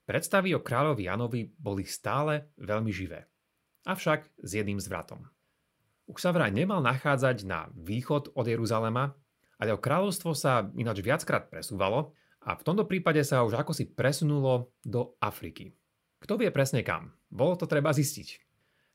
predstavy 0.07 0.55
o 0.55 0.63
kráľovi 0.63 1.11
Janovi 1.11 1.51
boli 1.59 1.83
stále 1.83 2.55
veľmi 2.63 2.95
živé. 2.95 3.27
Avšak 3.83 4.47
s 4.47 4.51
jedným 4.55 4.79
zvratom. 4.79 5.27
Už 6.07 6.23
sa 6.23 6.31
vraj 6.31 6.55
nemal 6.55 6.87
nachádzať 6.87 7.43
na 7.43 7.67
východ 7.75 8.31
od 8.39 8.47
Jeruzalema, 8.47 9.11
ale 9.59 9.75
o 9.75 9.83
kráľovstvo 9.83 10.39
sa 10.39 10.71
ináč 10.79 11.03
viackrát 11.03 11.51
presúvalo 11.51 12.15
a 12.47 12.55
v 12.55 12.63
tomto 12.63 12.87
prípade 12.87 13.27
sa 13.27 13.43
už 13.43 13.59
ako 13.59 13.75
si 13.75 13.91
presunulo 13.91 14.71
do 14.87 15.19
Afriky. 15.19 15.75
Kto 16.23 16.39
vie 16.39 16.55
presne 16.55 16.87
kam? 16.87 17.11
Bolo 17.27 17.59
to 17.59 17.67
treba 17.67 17.91
zistiť. 17.91 18.39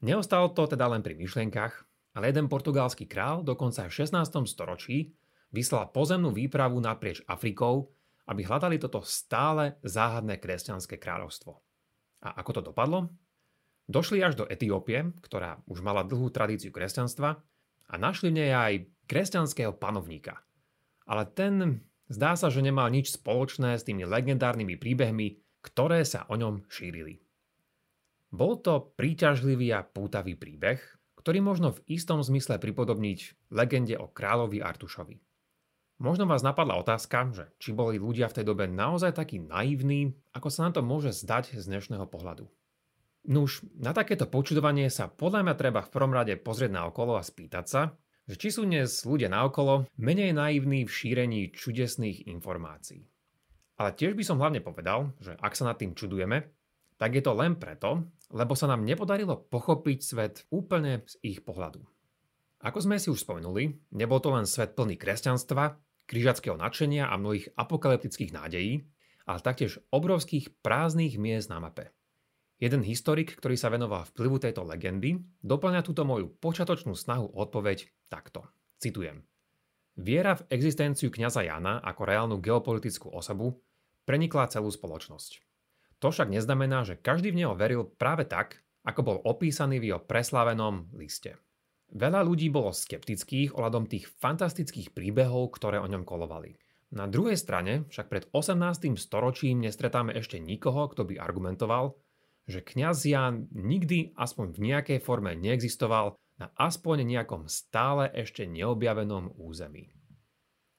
Neostalo 0.07 0.55
to 0.55 0.71
teda 0.71 0.87
len 0.87 1.03
pri 1.03 1.19
myšlienkach, 1.19 1.86
ale 2.17 2.33
jeden 2.33 2.49
portugalský 2.49 3.05
král 3.05 3.45
dokonca 3.45 3.85
v 3.85 3.93
16. 3.93 4.49
storočí 4.49 5.13
vyslal 5.53 5.93
pozemnú 5.93 6.33
výpravu 6.33 6.81
naprieč 6.81 7.21
Afrikou, 7.29 7.93
aby 8.25 8.41
hľadali 8.41 8.81
toto 8.81 9.05
stále 9.05 9.77
záhadné 9.85 10.41
kresťanské 10.41 10.97
kráľovstvo. 10.97 11.61
A 12.25 12.41
ako 12.41 12.57
to 12.57 12.61
dopadlo? 12.73 13.13
Došli 13.85 14.25
až 14.25 14.33
do 14.33 14.49
Etiópie, 14.49 15.13
ktorá 15.21 15.61
už 15.69 15.85
mala 15.85 16.01
dlhú 16.01 16.33
tradíciu 16.33 16.73
kresťanstva 16.73 17.37
a 17.87 17.93
našli 17.95 18.33
v 18.33 18.37
nej 18.41 18.51
aj 18.51 18.73
kresťanského 19.05 19.77
panovníka. 19.77 20.41
Ale 21.05 21.29
ten 21.29 21.85
zdá 22.09 22.33
sa, 22.33 22.49
že 22.49 22.65
nemal 22.65 22.89
nič 22.89 23.13
spoločné 23.13 23.77
s 23.77 23.85
tými 23.85 24.03
legendárnymi 24.09 24.75
príbehmi, 24.75 25.39
ktoré 25.61 26.01
sa 26.01 26.25
o 26.27 26.35
ňom 26.35 26.65
šírili. 26.67 27.21
Bol 28.33 28.59
to 28.59 28.91
príťažlivý 28.97 29.71
a 29.71 29.87
pútavý 29.87 30.35
príbeh, 30.35 30.96
ktorý 31.27 31.43
možno 31.43 31.75
v 31.75 31.83
istom 31.91 32.23
zmysle 32.23 32.55
pripodobniť 32.55 33.51
legende 33.51 33.99
o 33.99 34.07
kráľovi 34.07 34.63
Artušovi. 34.63 35.19
Možno 35.99 36.23
vás 36.23 36.39
napadla 36.39 36.79
otázka, 36.79 37.35
že 37.35 37.51
či 37.59 37.75
boli 37.75 37.99
ľudia 37.99 38.31
v 38.31 38.39
tej 38.39 38.45
dobe 38.47 38.63
naozaj 38.63 39.11
takí 39.11 39.35
naivní, 39.35 40.15
ako 40.31 40.47
sa 40.47 40.63
nám 40.63 40.79
to 40.79 40.87
môže 40.87 41.19
zdať 41.19 41.59
z 41.59 41.67
dnešného 41.67 42.07
pohľadu. 42.07 42.47
Nuž, 43.27 43.59
na 43.75 43.91
takéto 43.91 44.23
počudovanie 44.23 44.87
sa 44.87 45.11
podľa 45.11 45.43
mňa 45.43 45.55
treba 45.59 45.83
v 45.83 45.91
prvom 45.91 46.15
rade 46.15 46.31
pozrieť 46.39 46.71
na 46.71 46.87
okolo 46.87 47.19
a 47.19 47.27
spýtať 47.27 47.65
sa, 47.67 47.91
že 48.23 48.39
či 48.39 48.47
sú 48.47 48.63
dnes 48.63 48.87
ľudia 49.03 49.27
naokolo 49.27 49.83
menej 49.99 50.31
naivní 50.31 50.87
v 50.87 50.95
šírení 50.95 51.51
čudesných 51.51 52.31
informácií. 52.31 53.03
Ale 53.75 53.91
tiež 53.99 54.15
by 54.15 54.23
som 54.23 54.39
hlavne 54.39 54.63
povedal, 54.63 55.11
že 55.19 55.35
ak 55.35 55.59
sa 55.59 55.67
nad 55.67 55.75
tým 55.75 55.91
čudujeme, 55.91 56.47
tak 56.95 57.19
je 57.19 57.19
to 57.19 57.35
len 57.35 57.59
preto, 57.59 58.07
lebo 58.31 58.53
sa 58.55 58.67
nám 58.67 58.83
nepodarilo 58.83 59.47
pochopiť 59.47 59.99
svet 60.03 60.35
úplne 60.51 61.03
z 61.07 61.15
ich 61.23 61.39
pohľadu. 61.43 61.83
Ako 62.65 62.81
sme 62.83 62.97
si 62.97 63.13
už 63.13 63.21
spomenuli, 63.21 63.93
nebol 63.93 64.17
to 64.17 64.33
len 64.33 64.49
svet 64.49 64.73
plný 64.73 64.97
kresťanstva, 64.97 65.77
križackého 66.09 66.57
nadšenia 66.57 67.05
a 67.07 67.15
mnohých 67.19 67.53
apokalyptických 67.53 68.33
nádejí, 68.33 68.87
ale 69.27 69.39
taktiež 69.43 69.77
obrovských 69.93 70.63
prázdnych 70.63 71.19
miest 71.19 71.51
na 71.51 71.61
mape. 71.61 71.91
Jeden 72.57 72.81
historik, 72.81 73.37
ktorý 73.37 73.53
sa 73.53 73.69
venoval 73.69 74.09
vplyvu 74.09 74.41
tejto 74.41 74.65
legendy, 74.65 75.21
doplňa 75.45 75.85
túto 75.85 76.01
moju 76.01 76.33
počiatočnú 76.41 76.97
snahu 76.97 77.29
odpoveď 77.37 77.85
takto. 78.09 78.49
Citujem. 78.81 79.21
Viera 79.93 80.33
v 80.33 80.45
existenciu 80.49 81.13
kňaza 81.13 81.45
Jana 81.45 81.77
ako 81.85 82.01
reálnu 82.05 82.37
geopolitickú 82.41 83.13
osobu 83.13 83.61
prenikla 84.09 84.49
celú 84.49 84.73
spoločnosť. 84.73 85.46
To 86.01 86.13
však 86.13 86.29
neznamená, 86.29 86.85
že 86.85 86.99
každý 86.99 87.33
v 87.33 87.45
neho 87.45 87.53
veril 87.57 87.85
práve 87.85 88.29
tak, 88.29 88.61
ako 88.85 89.01
bol 89.03 89.17
opísaný 89.25 89.81
v 89.81 89.93
jeho 89.93 90.01
preslávenom 90.01 90.93
liste. 90.93 91.35
Veľa 91.91 92.23
ľudí 92.23 92.51
bolo 92.51 92.75
skeptických 92.75 93.55
ohľadom 93.55 93.87
tých 93.87 94.11
fantastických 94.19 94.91
príbehov, 94.91 95.55
ktoré 95.55 95.79
o 95.79 95.87
ňom 95.87 96.03
kolovali. 96.03 96.59
Na 96.91 97.07
druhej 97.07 97.35
strane 97.35 97.83
však 97.91 98.07
pred 98.07 98.23
18. 98.31 98.95
storočím 98.95 99.59
nestretáme 99.59 100.15
ešte 100.15 100.39
nikoho, 100.39 100.87
kto 100.87 101.03
by 101.03 101.19
argumentoval, 101.19 101.99
že 102.47 102.63
kňaz 102.63 103.03
Jan 103.03 103.51
nikdy 103.51 104.15
aspoň 104.15 104.55
v 104.55 104.59
nejakej 104.71 104.99
forme 105.03 105.35
neexistoval 105.35 106.15
na 106.39 106.47
aspoň 106.55 107.03
nejakom 107.03 107.51
stále 107.51 108.07
ešte 108.15 108.47
neobjavenom 108.47 109.35
území. 109.35 109.91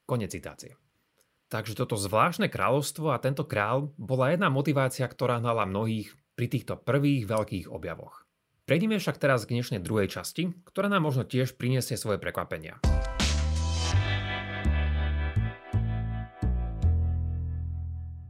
Konec 0.09 0.33
citácie. 0.33 0.88
Takže 1.49 1.81
toto 1.81 1.97
zvláštne 1.97 2.53
kráľovstvo 2.53 3.09
a 3.09 3.17
tento 3.17 3.41
král 3.49 3.97
bola 3.97 4.37
jedna 4.37 4.53
motivácia, 4.53 5.09
ktorá 5.09 5.41
hnala 5.41 5.65
mnohých 5.65 6.13
pri 6.37 6.45
týchto 6.45 6.77
prvých 6.77 7.25
veľkých 7.25 7.73
objavoch. 7.73 8.29
Prejdime 8.69 9.01
však 9.01 9.17
teraz 9.17 9.49
k 9.49 9.57
dnešnej 9.57 9.81
druhej 9.81 10.13
časti, 10.13 10.53
ktorá 10.69 10.93
nám 10.93 11.09
možno 11.09 11.25
tiež 11.25 11.57
priniesie 11.57 11.97
svoje 11.97 12.21
prekvapenia. 12.21 12.77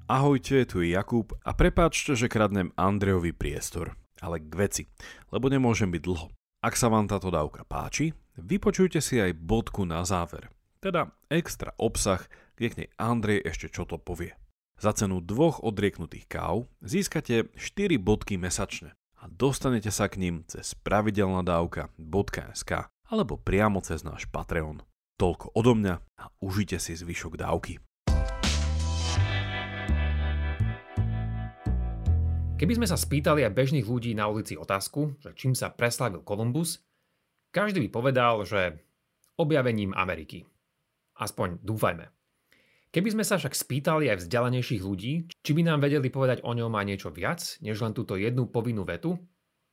Ahojte, 0.06 0.62
tu 0.70 0.86
je 0.86 0.94
Jakub 0.94 1.34
a 1.42 1.50
prepáčte, 1.58 2.14
že 2.14 2.30
kradnem 2.30 2.70
Andrejovi 2.78 3.34
priestor. 3.34 3.98
Ale 4.22 4.38
k 4.38 4.54
veci, 4.54 4.82
lebo 5.34 5.50
nemôžem 5.50 5.90
byť 5.90 6.02
dlho. 6.06 6.30
Ak 6.62 6.78
sa 6.78 6.86
vám 6.86 7.10
táto 7.10 7.34
dávka 7.34 7.66
páči, 7.66 8.14
vypočujte 8.38 9.02
si 9.02 9.18
aj 9.18 9.34
bodku 9.34 9.82
na 9.82 10.06
záver. 10.06 10.54
Teda 10.78 11.10
extra 11.26 11.74
obsah, 11.82 12.22
kde 12.58 12.66
k 12.74 12.78
nej 12.82 12.90
Andrej 12.98 13.46
ešte 13.46 13.70
čo 13.70 13.86
to 13.86 14.02
povie. 14.02 14.34
Za 14.82 14.90
cenu 14.94 15.22
dvoch 15.22 15.62
odrieknutých 15.62 16.26
káv 16.26 16.66
získate 16.82 17.54
4 17.54 17.98
bodky 18.02 18.34
mesačne 18.34 18.98
a 19.22 19.30
dostanete 19.30 19.94
sa 19.94 20.10
k 20.10 20.18
ním 20.18 20.42
cez 20.50 20.74
pravidelnadavka.sk 20.82 22.72
alebo 23.08 23.38
priamo 23.38 23.78
cez 23.78 24.02
náš 24.02 24.26
Patreon. 24.26 24.82
Toľko 25.18 25.54
odo 25.54 25.74
mňa 25.78 25.94
a 26.18 26.24
užite 26.42 26.82
si 26.82 26.98
zvyšok 26.98 27.38
dávky. 27.38 27.78
Keby 32.58 32.74
sme 32.74 32.90
sa 32.90 32.98
spýtali 32.98 33.46
aj 33.46 33.54
bežných 33.54 33.86
ľudí 33.86 34.18
na 34.18 34.26
ulici 34.26 34.58
otázku, 34.58 35.14
že 35.22 35.30
čím 35.38 35.54
sa 35.54 35.70
preslavil 35.70 36.26
Kolumbus, 36.26 36.82
každý 37.54 37.86
by 37.86 37.88
povedal, 37.94 38.42
že 38.42 38.82
objavením 39.38 39.94
Ameriky. 39.94 40.42
Aspoň 41.18 41.62
dúfajme. 41.62 42.17
Keby 42.88 43.12
sme 43.12 43.24
sa 43.24 43.36
však 43.36 43.52
spýtali 43.52 44.08
aj 44.08 44.24
vzdialenejších 44.24 44.80
ľudí, 44.80 45.28
či 45.28 45.50
by 45.52 45.60
nám 45.60 45.84
vedeli 45.84 46.08
povedať 46.08 46.40
o 46.40 46.56
ňom 46.56 46.72
aj 46.72 46.86
niečo 46.88 47.10
viac, 47.12 47.44
než 47.60 47.84
len 47.84 47.92
túto 47.92 48.16
jednu 48.16 48.48
povinnú 48.48 48.88
vetu, 48.88 49.20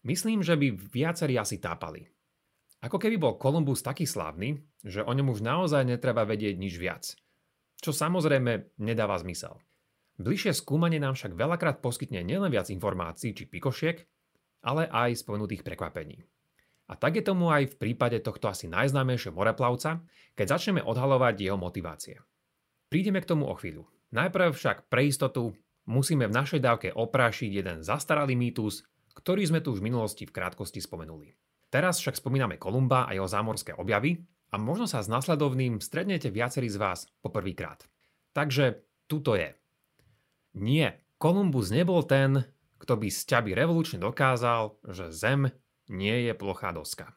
myslím, 0.04 0.44
že 0.44 0.60
by 0.60 0.76
viacerí 0.92 1.40
asi 1.40 1.64
tápali. 1.64 2.04
Ako 2.84 3.00
keby 3.00 3.16
bol 3.16 3.40
Kolumbus 3.40 3.80
taký 3.80 4.04
slávny, 4.04 4.60
že 4.84 5.00
o 5.00 5.10
ňom 5.10 5.32
už 5.32 5.40
naozaj 5.40 5.88
netreba 5.88 6.28
vedieť 6.28 6.60
nič 6.60 6.76
viac. 6.76 7.16
Čo 7.80 7.96
samozrejme 7.96 8.78
nedáva 8.84 9.16
zmysel. 9.16 9.58
Bližšie 10.20 10.52
skúmanie 10.52 11.00
nám 11.00 11.16
však 11.16 11.40
veľakrát 11.40 11.80
poskytne 11.80 12.20
nielen 12.20 12.52
viac 12.52 12.68
informácií 12.68 13.32
či 13.32 13.48
pikošiek, 13.48 14.04
ale 14.68 14.92
aj 14.92 15.24
spomenutých 15.24 15.64
prekvapení. 15.64 16.20
A 16.86 16.94
tak 17.00 17.18
je 17.18 17.24
tomu 17.26 17.50
aj 17.50 17.74
v 17.74 17.80
prípade 17.80 18.20
tohto 18.22 18.52
asi 18.52 18.70
najznámejšieho 18.70 19.34
moreplavca, 19.34 20.06
keď 20.38 20.46
začneme 20.60 20.82
odhalovať 20.86 21.36
jeho 21.42 21.58
motivácie. 21.58 22.22
Prídeme 22.96 23.20
k 23.20 23.28
tomu 23.28 23.52
o 23.52 23.60
chvíľu. 23.60 23.84
Najprv 24.16 24.56
však 24.56 24.88
pre 24.88 25.12
istotu 25.12 25.52
musíme 25.84 26.32
v 26.32 26.36
našej 26.40 26.64
dávke 26.64 26.96
oprášiť 26.96 27.52
jeden 27.52 27.84
zastaralý 27.84 28.40
mýtus, 28.40 28.88
ktorý 29.20 29.44
sme 29.44 29.60
tu 29.60 29.75
už 29.75 29.84
v 29.84 29.92
minulosti 29.92 30.24
v 30.24 30.32
krátkosti 30.32 30.80
spomenuli. 30.80 31.36
Teraz 31.68 32.00
však 32.00 32.16
spomíname 32.16 32.56
Kolumba 32.56 33.04
a 33.04 33.12
jeho 33.12 33.28
zámorské 33.28 33.75
objavy 33.75 34.24
a 34.48 34.56
možno 34.56 34.88
sa 34.88 35.04
s 35.04 35.12
následovným 35.12 35.84
strednete 35.84 36.32
viacerí 36.32 36.72
z 36.72 36.80
vás 36.80 37.12
poprvýkrát. 37.20 37.84
Takže 38.32 38.88
tuto 39.12 39.36
je. 39.36 39.52
Nie, 40.56 41.04
Kolumbus 41.20 41.75
nebol 41.75 42.00
ten, 42.08 42.48
kto 42.80 42.96
by 42.96 43.12
z 43.12 43.44
revolučne 43.60 44.00
dokázal, 44.00 44.72
že 44.88 45.12
Zem 45.12 45.52
nie 45.92 46.32
je 46.32 46.32
plochá 46.32 46.72
doska. 46.72 47.12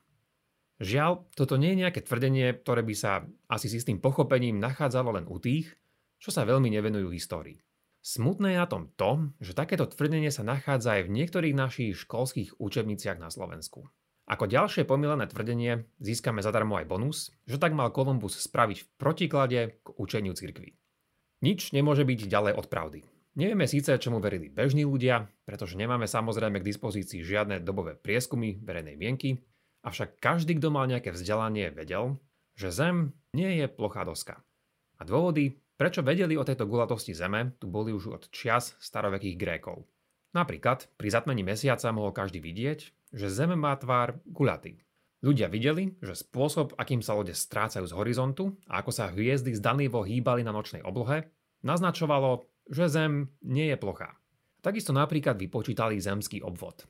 Žiaľ, 0.79 1.27
toto 1.35 1.59
nie 1.59 1.75
je 1.75 1.81
nejaké 1.83 2.07
tvrdenie, 2.07 2.55
ktoré 2.63 2.87
by 2.87 2.95
sa 2.95 3.27
asi 3.51 3.67
s 3.67 3.83
istým 3.83 3.99
pochopením 3.99 4.63
nachádzalo 4.63 5.11
len 5.19 5.27
u 5.27 5.43
tých, 5.43 5.75
čo 6.23 6.31
sa 6.31 6.47
veľmi 6.47 6.71
nevenujú 6.71 7.11
histórii. 7.11 7.59
Smutné 7.99 8.55
je 8.55 8.63
na 8.63 8.71
tom 8.71 8.95
to, 8.95 9.35
že 9.43 9.59
takéto 9.59 9.91
tvrdenie 9.91 10.31
sa 10.31 10.47
nachádza 10.47 11.03
aj 11.03 11.11
v 11.11 11.15
niektorých 11.19 11.55
našich 11.59 11.99
školských 12.07 12.63
učebniciach 12.63 13.19
na 13.19 13.27
Slovensku. 13.27 13.91
Ako 14.29 14.47
ďalšie 14.47 14.87
pomilené 14.87 15.27
tvrdenie 15.27 15.89
získame 15.99 16.45
zadarmo 16.45 16.79
aj 16.79 16.87
bonus, 16.87 17.35
že 17.49 17.59
tak 17.59 17.75
mal 17.75 17.91
Kolumbus 17.91 18.39
spraviť 18.39 18.79
v 18.85 18.91
protiklade 19.01 19.61
k 19.83 19.87
učeniu 19.99 20.37
cirkvi. 20.37 20.79
Nič 21.43 21.75
nemôže 21.75 22.07
byť 22.07 22.31
ďalej 22.31 22.55
od 22.55 22.67
pravdy. 22.71 23.01
Nevieme 23.39 23.71
síce, 23.71 23.95
čomu 23.99 24.19
verili 24.19 24.51
bežní 24.51 24.83
ľudia, 24.83 25.27
pretože 25.47 25.79
nemáme 25.79 26.11
samozrejme 26.11 26.61
k 26.61 26.69
dispozícii 26.71 27.23
žiadne 27.23 27.63
dobové 27.63 27.95
prieskumy 27.95 28.59
verejnej 28.63 28.99
mienky, 28.99 29.39
avšak 29.89 30.21
každý, 30.21 30.61
kto 30.61 30.69
mal 30.69 30.85
nejaké 30.85 31.11
vzdelanie, 31.11 31.73
vedel, 31.73 32.21
že 32.55 32.69
Zem 32.69 33.17
nie 33.33 33.59
je 33.59 33.67
plochá 33.67 34.05
doska. 34.05 34.45
A 34.99 35.07
dôvody, 35.09 35.57
prečo 35.81 36.05
vedeli 36.05 36.37
o 36.37 36.45
tejto 36.45 36.69
gulatosti 36.69 37.17
Zeme, 37.17 37.57
tu 37.57 37.71
boli 37.71 37.95
už 37.97 38.05
od 38.13 38.23
čias 38.29 38.77
starovekých 38.83 39.39
Grékov. 39.39 39.87
Napríklad 40.37 40.93
pri 41.01 41.09
zatmení 41.09 41.41
mesiaca 41.41 41.89
mohol 41.95 42.13
každý 42.13 42.43
vidieť, 42.43 42.79
že 43.15 43.33
Zem 43.33 43.57
má 43.57 43.73
tvár 43.79 44.21
gulatý. 44.29 44.85
Ľudia 45.19 45.51
videli, 45.51 45.99
že 45.99 46.15
spôsob, 46.15 46.79
akým 46.79 47.03
sa 47.03 47.19
lode 47.19 47.35
strácajú 47.35 47.91
z 47.91 47.97
horizontu 47.97 48.55
a 48.71 48.79
ako 48.85 48.91
sa 48.95 49.11
hviezdy 49.11 49.51
zdanlivo 49.57 50.07
hýbali 50.07 50.47
na 50.47 50.55
nočnej 50.55 50.87
oblohe, 50.87 51.27
naznačovalo, 51.67 52.47
že 52.71 52.87
Zem 52.87 53.33
nie 53.43 53.67
je 53.73 53.81
plochá. 53.81 54.15
Takisto 54.63 54.95
napríklad 54.95 55.39
vypočítali 55.39 55.99
zemský 55.99 56.43
obvod. 56.45 56.87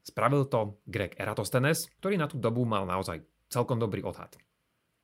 Spravil 0.00 0.48
to 0.48 0.80
Greg 0.88 1.16
Eratosthenes, 1.20 1.88
ktorý 2.00 2.16
na 2.16 2.26
tú 2.26 2.40
dobu 2.40 2.64
mal 2.64 2.88
naozaj 2.88 3.20
celkom 3.52 3.76
dobrý 3.76 4.00
odhad. 4.00 4.36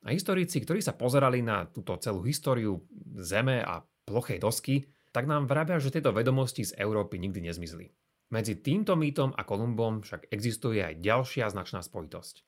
A 0.07 0.15
historici, 0.15 0.62
ktorí 0.62 0.79
sa 0.79 0.95
pozerali 0.95 1.43
na 1.43 1.67
túto 1.67 1.99
celú 1.99 2.23
históriu 2.23 2.79
Zeme 3.19 3.59
a 3.61 3.83
plochej 4.07 4.38
dosky, 4.38 4.87
tak 5.11 5.26
nám 5.26 5.50
vravia, 5.50 5.83
že 5.83 5.91
tieto 5.91 6.15
vedomosti 6.15 6.62
z 6.62 6.79
Európy 6.79 7.19
nikdy 7.19 7.50
nezmizli. 7.50 7.91
Medzi 8.31 8.59
týmto 8.59 8.95
mýtom 8.95 9.35
a 9.35 9.43
Kolumbom 9.43 10.03
však 10.03 10.31
existuje 10.31 10.83
aj 10.83 10.99
ďalšia 11.03 11.47
značná 11.50 11.83
spojitosť. 11.83 12.43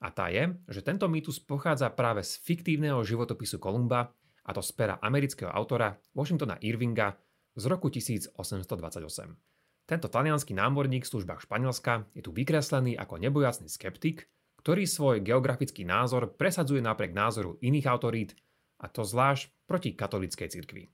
A 0.00 0.08
tá 0.10 0.32
je, 0.32 0.54
že 0.70 0.80
tento 0.80 1.06
mýtus 1.06 1.42
pochádza 1.44 1.92
práve 1.92 2.24
z 2.24 2.40
fiktívneho 2.40 3.04
životopisu 3.04 3.60
Kolumba 3.60 4.14
a 4.46 4.50
to 4.56 4.62
z 4.64 4.70
pera 4.72 4.96
amerického 5.02 5.52
autora 5.52 5.98
Washingtona 6.16 6.56
Irvinga 6.62 7.14
z 7.54 7.64
roku 7.68 7.92
1828. 7.92 9.49
Tento 9.90 10.06
talianský 10.06 10.54
námorník 10.54 11.02
v 11.02 11.10
službách 11.18 11.50
Španielska 11.50 12.06
je 12.14 12.22
tu 12.22 12.30
vykreslený 12.30 12.94
ako 12.94 13.18
nebojacný 13.18 13.66
skeptik, 13.66 14.30
ktorý 14.62 14.86
svoj 14.86 15.18
geografický 15.18 15.82
názor 15.82 16.30
presadzuje 16.38 16.78
napriek 16.78 17.10
názoru 17.10 17.58
iných 17.58 17.90
autorít, 17.90 18.38
a 18.78 18.86
to 18.86 19.02
zvlášť 19.02 19.50
proti 19.66 19.98
katolíckej 19.98 20.46
cirkvi. 20.46 20.86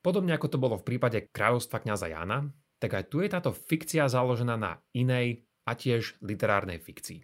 Podobne 0.00 0.32
ako 0.32 0.48
to 0.48 0.56
bolo 0.56 0.80
v 0.80 0.86
prípade 0.88 1.28
kráľovstva 1.28 1.84
kňaza 1.84 2.08
Jana, 2.08 2.48
tak 2.80 2.96
aj 2.96 3.12
tu 3.12 3.20
je 3.20 3.28
táto 3.28 3.52
fikcia 3.52 4.08
založená 4.08 4.56
na 4.56 4.80
inej 4.96 5.44
a 5.68 5.76
tiež 5.76 6.16
literárnej 6.24 6.80
fikcii. 6.80 7.20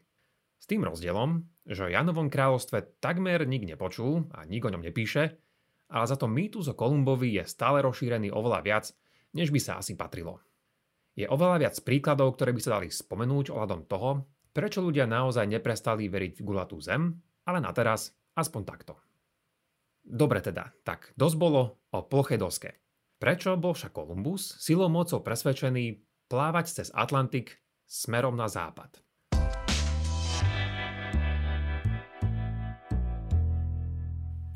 S 0.61 0.65
tým 0.69 0.85
rozdielom, 0.85 1.41
že 1.65 1.89
o 1.89 1.91
Janovom 1.91 2.29
kráľovstve 2.29 3.01
takmer 3.01 3.49
nik 3.49 3.65
nepočul 3.65 4.29
a 4.37 4.45
nik 4.45 4.61
o 4.61 4.71
ňom 4.71 4.85
nepíše, 4.85 5.41
ale 5.89 6.05
za 6.05 6.21
to 6.21 6.29
mýtus 6.29 6.69
o 6.69 6.77
Kolumbovi 6.77 7.41
je 7.41 7.49
stále 7.49 7.81
rozšírený 7.81 8.29
oveľa 8.29 8.61
viac, 8.61 8.85
než 9.33 9.49
by 9.49 9.57
sa 9.57 9.81
asi 9.81 9.97
patrilo. 9.97 10.45
Je 11.19 11.27
oveľa 11.27 11.67
viac 11.67 11.75
príkladov, 11.83 12.39
ktoré 12.39 12.55
by 12.55 12.61
sa 12.63 12.79
dali 12.79 12.95
spomenúť 12.95 13.51
ohľadom 13.51 13.91
toho, 13.91 14.23
prečo 14.55 14.79
ľudia 14.79 15.03
naozaj 15.03 15.51
neprestali 15.51 16.07
veriť 16.07 16.39
v 16.39 16.47
gulatú 16.47 16.79
zem, 16.79 17.11
ale 17.43 17.59
na 17.59 17.75
teraz 17.75 18.15
aspoň 18.39 18.63
takto. 18.63 18.95
Dobre 20.07 20.39
teda, 20.39 20.71
tak 20.87 21.11
dosť 21.19 21.35
bolo 21.35 21.83
o 21.91 21.99
ploché 22.07 22.39
doske. 22.39 22.79
Prečo 23.19 23.59
bol 23.59 23.75
však 23.75 23.99
Kolumbus 23.99 24.63
silou 24.63 24.87
mocou 24.87 25.19
presvedčený 25.19 25.99
plávať 26.31 26.87
cez 26.87 26.89
Atlantik 26.95 27.59
smerom 27.83 28.39
na 28.39 28.47
západ? 28.47 29.03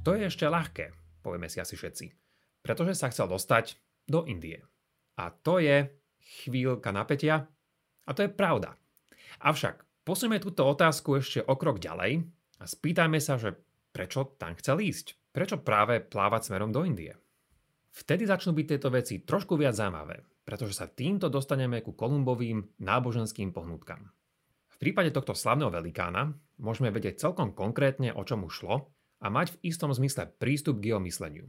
To 0.06 0.14
je 0.14 0.30
ešte 0.30 0.46
ľahké, 0.46 0.94
povieme 1.26 1.50
si 1.50 1.58
asi 1.58 1.74
všetci, 1.74 2.06
pretože 2.62 2.94
sa 2.94 3.10
chcel 3.10 3.26
dostať 3.26 3.82
do 4.06 4.22
Indie. 4.30 4.62
A 5.18 5.34
to 5.34 5.58
je 5.58 6.01
chvíľka 6.22 6.94
napätia 6.94 7.50
a 8.06 8.10
to 8.14 8.26
je 8.26 8.30
pravda. 8.30 8.74
Avšak 9.42 10.06
posunieme 10.06 10.42
túto 10.42 10.66
otázku 10.66 11.18
ešte 11.18 11.42
o 11.42 11.54
krok 11.58 11.82
ďalej 11.82 12.26
a 12.58 12.64
spýtajme 12.64 13.18
sa, 13.18 13.38
že 13.38 13.58
prečo 13.90 14.34
tam 14.38 14.54
chcel 14.58 14.82
ísť? 14.82 15.18
Prečo 15.32 15.60
práve 15.64 16.04
plávať 16.04 16.52
smerom 16.52 16.70
do 16.70 16.84
Indie? 16.84 17.16
Vtedy 17.92 18.24
začnú 18.24 18.56
byť 18.56 18.66
tieto 18.68 18.88
veci 18.88 19.20
trošku 19.20 19.56
viac 19.56 19.76
zaujímavé, 19.76 20.24
pretože 20.44 20.76
sa 20.76 20.88
týmto 20.88 21.28
dostaneme 21.28 21.84
ku 21.84 21.92
Kolumbovým 21.92 22.80
náboženským 22.80 23.52
pohnutkám. 23.52 24.08
V 24.72 24.76
prípade 24.80 25.12
tohto 25.12 25.36
slavného 25.36 25.70
velikána 25.70 26.32
môžeme 26.58 26.88
vedieť 26.88 27.20
celkom 27.20 27.52
konkrétne, 27.52 28.10
o 28.16 28.24
čom 28.24 28.48
šlo 28.48 28.88
a 29.22 29.26
mať 29.30 29.54
v 29.54 29.60
istom 29.70 29.92
zmysle 29.92 30.26
prístup 30.40 30.82
k 30.82 30.92
jeho 30.92 31.00
mysleniu. 31.04 31.46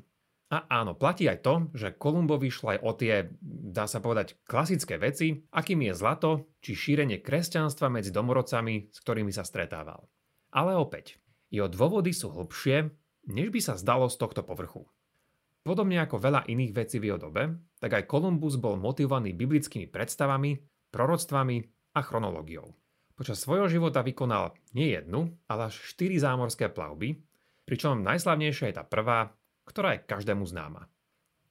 A 0.54 0.70
áno, 0.70 0.94
platí 0.94 1.26
aj 1.26 1.42
to, 1.42 1.74
že 1.74 1.98
Kolumbovi 1.98 2.54
šlo 2.54 2.78
aj 2.78 2.80
o 2.86 2.92
tie, 2.94 3.34
dá 3.74 3.90
sa 3.90 3.98
povedať, 3.98 4.38
klasické 4.46 5.02
veci, 5.02 5.42
akým 5.50 5.82
je 5.90 5.98
zlato 5.98 6.30
či 6.62 6.78
šírenie 6.78 7.26
kresťanstva 7.26 7.90
medzi 7.90 8.14
domorodcami, 8.14 8.94
s 8.94 9.02
ktorými 9.02 9.34
sa 9.34 9.42
stretával. 9.42 10.06
Ale 10.54 10.78
opäť, 10.78 11.18
jeho 11.50 11.66
dôvody 11.66 12.14
sú 12.14 12.30
hlbšie, 12.30 12.86
než 13.34 13.50
by 13.50 13.60
sa 13.66 13.82
zdalo 13.82 14.06
z 14.14 14.22
tohto 14.22 14.46
povrchu. 14.46 14.86
Podobne 15.66 16.06
ako 16.06 16.22
veľa 16.22 16.46
iných 16.46 16.76
vecí 16.78 17.02
v 17.02 17.10
jeho 17.10 17.18
dobe, 17.18 17.58
tak 17.82 17.98
aj 17.98 18.06
Kolumbus 18.06 18.62
bol 18.62 18.78
motivovaný 18.78 19.34
biblickými 19.34 19.90
predstavami, 19.90 20.62
proroctvami 20.94 21.58
a 21.98 22.00
chronológiou. 22.06 22.78
Počas 23.18 23.42
svojho 23.42 23.66
života 23.74 24.06
vykonal 24.06 24.54
nie 24.78 24.94
jednu, 24.94 25.34
ale 25.50 25.74
až 25.74 25.82
štyri 25.82 26.22
zámorské 26.22 26.70
plavby, 26.70 27.18
pričom 27.66 28.06
najslavnejšia 28.06 28.70
je 28.70 28.78
tá 28.78 28.86
prvá, 28.86 29.34
ktorá 29.68 29.98
je 29.98 30.06
každému 30.06 30.44
známa. 30.48 30.88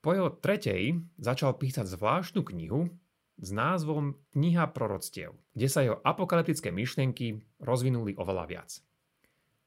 Po 0.03 0.11
jeho 0.13 0.35
tretej 0.35 0.99
začal 1.17 1.55
písať 1.55 1.87
zvláštnu 1.87 2.43
knihu 2.43 2.91
s 3.39 3.49
názvom 3.55 4.19
Kniha 4.35 4.71
proroctiev, 4.75 5.35
kde 5.55 5.69
sa 5.71 5.87
jeho 5.87 5.99
apokalyptické 6.03 6.75
myšlienky 6.75 7.43
rozvinuli 7.63 8.19
oveľa 8.19 8.45
viac. 8.51 8.71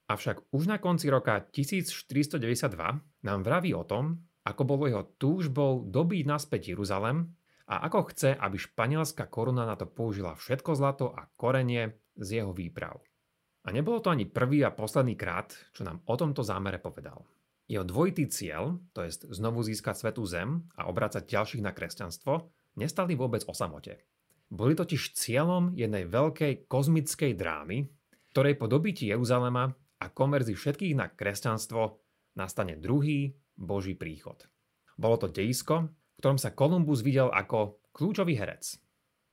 Avšak 0.06 0.54
už 0.54 0.70
na 0.70 0.78
konci 0.78 1.10
roka 1.10 1.42
1492 1.50 2.70
nám 3.26 3.40
vraví 3.42 3.74
o 3.74 3.82
tom, 3.88 4.22
ako 4.46 4.62
bolo 4.62 4.86
jeho 4.86 5.04
túžbou 5.18 5.82
dobiť 5.82 6.24
naspäť 6.30 6.78
Jeruzalem 6.78 7.34
a 7.66 7.82
ako 7.90 8.14
chce, 8.14 8.38
aby 8.38 8.62
španielská 8.62 9.26
koruna 9.26 9.66
na 9.66 9.74
to 9.74 9.90
použila 9.90 10.38
všetko 10.38 10.78
zlato 10.78 11.10
a 11.10 11.26
korenie 11.34 11.98
z 12.14 12.42
jeho 12.42 12.54
výprav. 12.54 13.02
A 13.66 13.74
nebolo 13.74 13.98
to 13.98 14.14
ani 14.14 14.30
prvý 14.30 14.62
a 14.62 14.70
posledný 14.70 15.18
krát, 15.18 15.58
čo 15.74 15.82
nám 15.82 16.06
o 16.06 16.14
tomto 16.14 16.46
zámere 16.46 16.78
povedal. 16.78 17.26
Jeho 17.66 17.82
dvojitý 17.82 18.30
cieľ, 18.30 18.78
to 18.94 19.02
je 19.02 19.26
znovu 19.34 19.66
získať 19.66 19.98
svetú 19.98 20.22
zem 20.30 20.70
a 20.78 20.86
obracať 20.86 21.26
ďalších 21.26 21.66
na 21.66 21.74
kresťanstvo, 21.74 22.54
nestali 22.78 23.18
vôbec 23.18 23.42
o 23.50 23.54
samote. 23.58 24.06
Boli 24.54 24.78
totiž 24.78 25.18
cieľom 25.18 25.74
jednej 25.74 26.06
veľkej 26.06 26.70
kozmickej 26.70 27.34
drámy, 27.34 27.90
ktorej 28.30 28.62
po 28.62 28.70
dobití 28.70 29.10
Jeruzalema 29.10 29.74
a 29.98 30.06
komerzi 30.14 30.54
všetkých 30.54 30.94
na 30.94 31.10
kresťanstvo 31.10 31.98
nastane 32.38 32.78
druhý 32.78 33.34
Boží 33.58 33.98
príchod. 33.98 34.46
Bolo 34.94 35.18
to 35.18 35.28
dejisko, 35.34 35.90
v 35.90 36.18
ktorom 36.22 36.38
sa 36.38 36.54
Kolumbus 36.54 37.02
videl 37.02 37.34
ako 37.34 37.82
kľúčový 37.96 38.38
herec. 38.38 38.78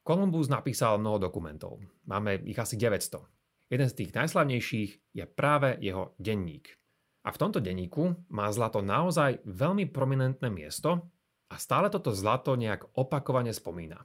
Kolumbus 0.03 0.49
napísal 0.49 0.99
mnoho 0.99 1.21
dokumentov. 1.21 1.79
Máme 2.09 2.41
ich 2.49 2.59
asi 2.59 2.75
900. 2.81 3.23
Jeden 3.71 3.89
z 3.89 3.95
tých 3.95 4.11
najslavnejších 4.17 4.91
je 5.15 5.25
práve 5.29 5.79
jeho 5.79 6.17
denník. 6.19 6.82
A 7.23 7.31
v 7.31 7.41
tomto 7.41 7.63
denníku 7.63 8.19
má 8.35 8.51
zlato 8.51 8.83
naozaj 8.83 9.43
veľmi 9.47 9.87
prominentné 9.91 10.51
miesto 10.51 11.07
a 11.47 11.55
stále 11.61 11.87
toto 11.87 12.11
zlato 12.11 12.59
nejak 12.59 12.91
opakovane 12.99 13.55
spomína. 13.55 14.03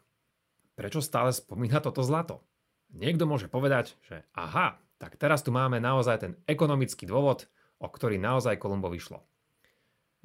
Prečo 0.78 1.02
stále 1.02 1.34
spomína 1.34 1.82
toto 1.82 2.06
zlato? 2.06 2.46
Niekto 2.94 3.26
môže 3.26 3.50
povedať, 3.50 3.98
že 4.06 4.22
aha, 4.38 4.78
tak 5.02 5.18
teraz 5.18 5.42
tu 5.42 5.50
máme 5.50 5.82
naozaj 5.82 6.18
ten 6.22 6.34
ekonomický 6.46 7.10
dôvod, 7.10 7.50
o 7.82 7.90
ktorý 7.90 8.22
naozaj 8.22 8.62
Kolumbo 8.62 8.90
vyšlo. 8.90 9.26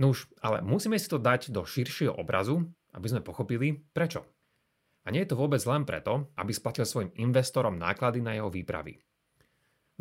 Nuž, 0.00 0.28
ale 0.40 0.60
musíme 0.64 0.96
si 0.96 1.08
to 1.08 1.20
dať 1.20 1.52
do 1.52 1.64
širšieho 1.64 2.16
obrazu, 2.16 2.64
aby 2.92 3.06
sme 3.08 3.24
pochopili 3.24 3.80
prečo. 3.92 4.24
A 5.02 5.10
nie 5.10 5.24
je 5.24 5.34
to 5.34 5.40
vôbec 5.40 5.60
len 5.66 5.82
preto, 5.82 6.30
aby 6.38 6.52
splatil 6.54 6.86
svojim 6.86 7.10
investorom 7.18 7.74
náklady 7.74 8.22
na 8.22 8.38
jeho 8.38 8.48
výpravy. 8.48 9.02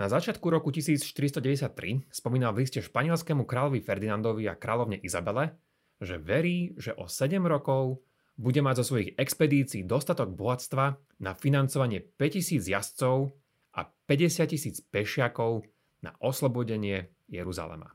Na 0.01 0.09
začiatku 0.09 0.49
roku 0.49 0.73
1493 0.73 2.09
spomínal 2.09 2.57
v 2.57 2.65
liste 2.65 2.81
španielskému 2.81 3.45
kráľovi 3.45 3.85
Ferdinandovi 3.85 4.49
a 4.49 4.57
kráľovne 4.57 4.97
Izabele, 4.97 5.53
že 6.01 6.17
verí, 6.17 6.73
že 6.73 6.97
o 6.97 7.05
7 7.05 7.37
rokov 7.45 8.01
bude 8.33 8.65
mať 8.65 8.81
zo 8.81 8.85
svojich 8.89 9.13
expedícií 9.13 9.85
dostatok 9.85 10.33
bohatstva 10.33 10.97
na 11.21 11.37
financovanie 11.37 12.01
5000 12.17 12.65
jazdcov 12.65 13.29
a 13.77 13.93
50 14.09 14.49
tisíc 14.49 14.81
pešiakov 14.81 15.69
na 16.01 16.17
oslobodenie 16.17 17.13
Jeruzalema. 17.29 17.93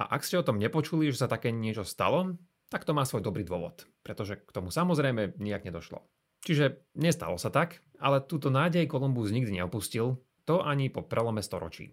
A 0.00 0.16
ak 0.16 0.24
ste 0.24 0.40
o 0.40 0.46
tom 0.48 0.56
nepočuli, 0.56 1.12
že 1.12 1.20
sa 1.20 1.28
také 1.28 1.52
niečo 1.52 1.84
stalo, 1.84 2.40
tak 2.72 2.88
to 2.88 2.96
má 2.96 3.04
svoj 3.04 3.20
dobrý 3.20 3.44
dôvod, 3.44 3.84
pretože 4.00 4.40
k 4.40 4.48
tomu 4.48 4.72
samozrejme 4.72 5.36
nijak 5.36 5.68
nedošlo. 5.68 6.08
Čiže 6.48 6.80
nestalo 6.96 7.36
sa 7.36 7.52
tak, 7.52 7.84
ale 8.00 8.24
túto 8.24 8.48
nádej 8.48 8.88
Kolumbus 8.88 9.28
nikdy 9.28 9.60
neopustil 9.60 10.24
to 10.44 10.64
ani 10.64 10.92
po 10.92 11.04
prelome 11.04 11.40
storočí. 11.40 11.92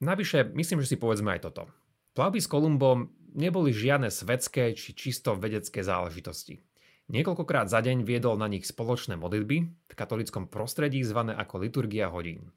Navyše, 0.00 0.56
myslím, 0.56 0.80
že 0.80 0.90
si 0.92 0.96
povedzme 0.96 1.36
aj 1.36 1.40
toto. 1.48 1.68
Plavby 2.16 2.40
s 2.40 2.48
Kolumbom 2.48 3.12
neboli 3.36 3.70
žiadne 3.70 4.10
svetské 4.10 4.74
či 4.74 4.96
čisto 4.96 5.36
vedecké 5.36 5.84
záležitosti. 5.84 6.64
Niekoľkokrát 7.10 7.66
za 7.66 7.82
deň 7.82 8.06
viedol 8.06 8.38
na 8.38 8.46
nich 8.46 8.66
spoločné 8.66 9.18
modlitby 9.18 9.56
v 9.66 9.94
katolickom 9.94 10.46
prostredí 10.46 11.02
zvané 11.02 11.34
ako 11.34 11.62
liturgia 11.62 12.06
hodín. 12.06 12.54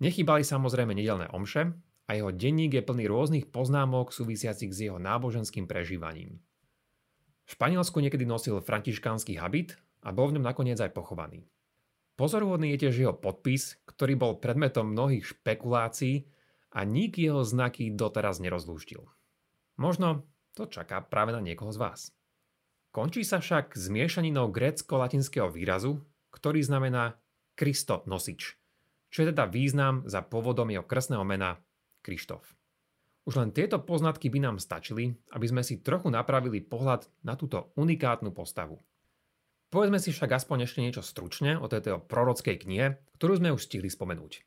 Nechybali 0.00 0.44
samozrejme 0.44 0.92
nedelné 0.96 1.28
omše 1.32 1.76
a 2.08 2.10
jeho 2.12 2.32
denník 2.32 2.76
je 2.76 2.84
plný 2.84 3.04
rôznych 3.08 3.48
poznámok 3.48 4.12
súvisiacich 4.12 4.72
s 4.72 4.78
jeho 4.84 5.00
náboženským 5.00 5.64
prežívaním. 5.64 6.40
V 7.48 7.58
Španielsku 7.58 7.98
niekedy 7.98 8.28
nosil 8.28 8.62
františkánsky 8.62 9.40
habit 9.40 9.76
a 10.04 10.12
bol 10.12 10.28
v 10.30 10.38
ňom 10.38 10.44
nakoniec 10.44 10.78
aj 10.80 10.94
pochovaný. 10.94 11.48
Pozoruhodný 12.20 12.76
je 12.76 12.84
tiež 12.84 12.96
jeho 13.00 13.16
podpis, 13.16 13.80
ktorý 13.88 14.12
bol 14.12 14.32
predmetom 14.44 14.92
mnohých 14.92 15.32
špekulácií 15.32 16.28
a 16.76 16.84
nik 16.84 17.16
jeho 17.16 17.40
znaky 17.40 17.96
doteraz 17.96 18.44
nerozlúštil. 18.44 19.08
Možno 19.80 20.28
to 20.52 20.68
čaká 20.68 21.00
práve 21.00 21.32
na 21.32 21.40
niekoho 21.40 21.72
z 21.72 21.80
vás. 21.80 22.00
Končí 22.92 23.24
sa 23.24 23.40
však 23.40 23.72
zmiešaninou 23.72 24.52
grécko-latinského 24.52 25.48
výrazu, 25.48 26.04
ktorý 26.28 26.60
znamená 26.60 27.16
Kristo 27.56 28.04
nosič, 28.04 28.52
čo 29.08 29.24
je 29.24 29.32
teda 29.32 29.48
význam 29.48 30.04
za 30.04 30.20
pôvodom 30.20 30.68
jeho 30.68 30.84
krstného 30.84 31.24
mena 31.24 31.56
Krištof. 32.04 32.44
Už 33.24 33.40
len 33.40 33.48
tieto 33.56 33.80
poznatky 33.80 34.28
by 34.28 34.44
nám 34.44 34.56
stačili, 34.60 35.16
aby 35.32 35.46
sme 35.48 35.64
si 35.64 35.80
trochu 35.80 36.12
napravili 36.12 36.60
pohľad 36.60 37.08
na 37.24 37.32
túto 37.40 37.72
unikátnu 37.80 38.28
postavu. 38.36 38.76
Povedzme 39.70 40.02
si 40.02 40.10
však 40.10 40.34
aspoň 40.34 40.66
ešte 40.66 40.82
niečo 40.82 41.02
stručne 41.06 41.54
o 41.54 41.70
tejto 41.70 42.02
prorockej 42.02 42.66
knihe, 42.66 42.98
ktorú 43.14 43.38
sme 43.38 43.54
už 43.54 43.70
stihli 43.70 43.86
spomenúť. 43.86 44.42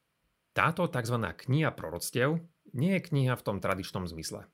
Táto 0.52 0.84
tzv. 0.92 1.18
kniha 1.18 1.72
proroctiev 1.72 2.44
nie 2.76 3.00
je 3.00 3.06
kniha 3.08 3.40
v 3.40 3.46
tom 3.48 3.58
tradičnom 3.64 4.04
zmysle. 4.04 4.52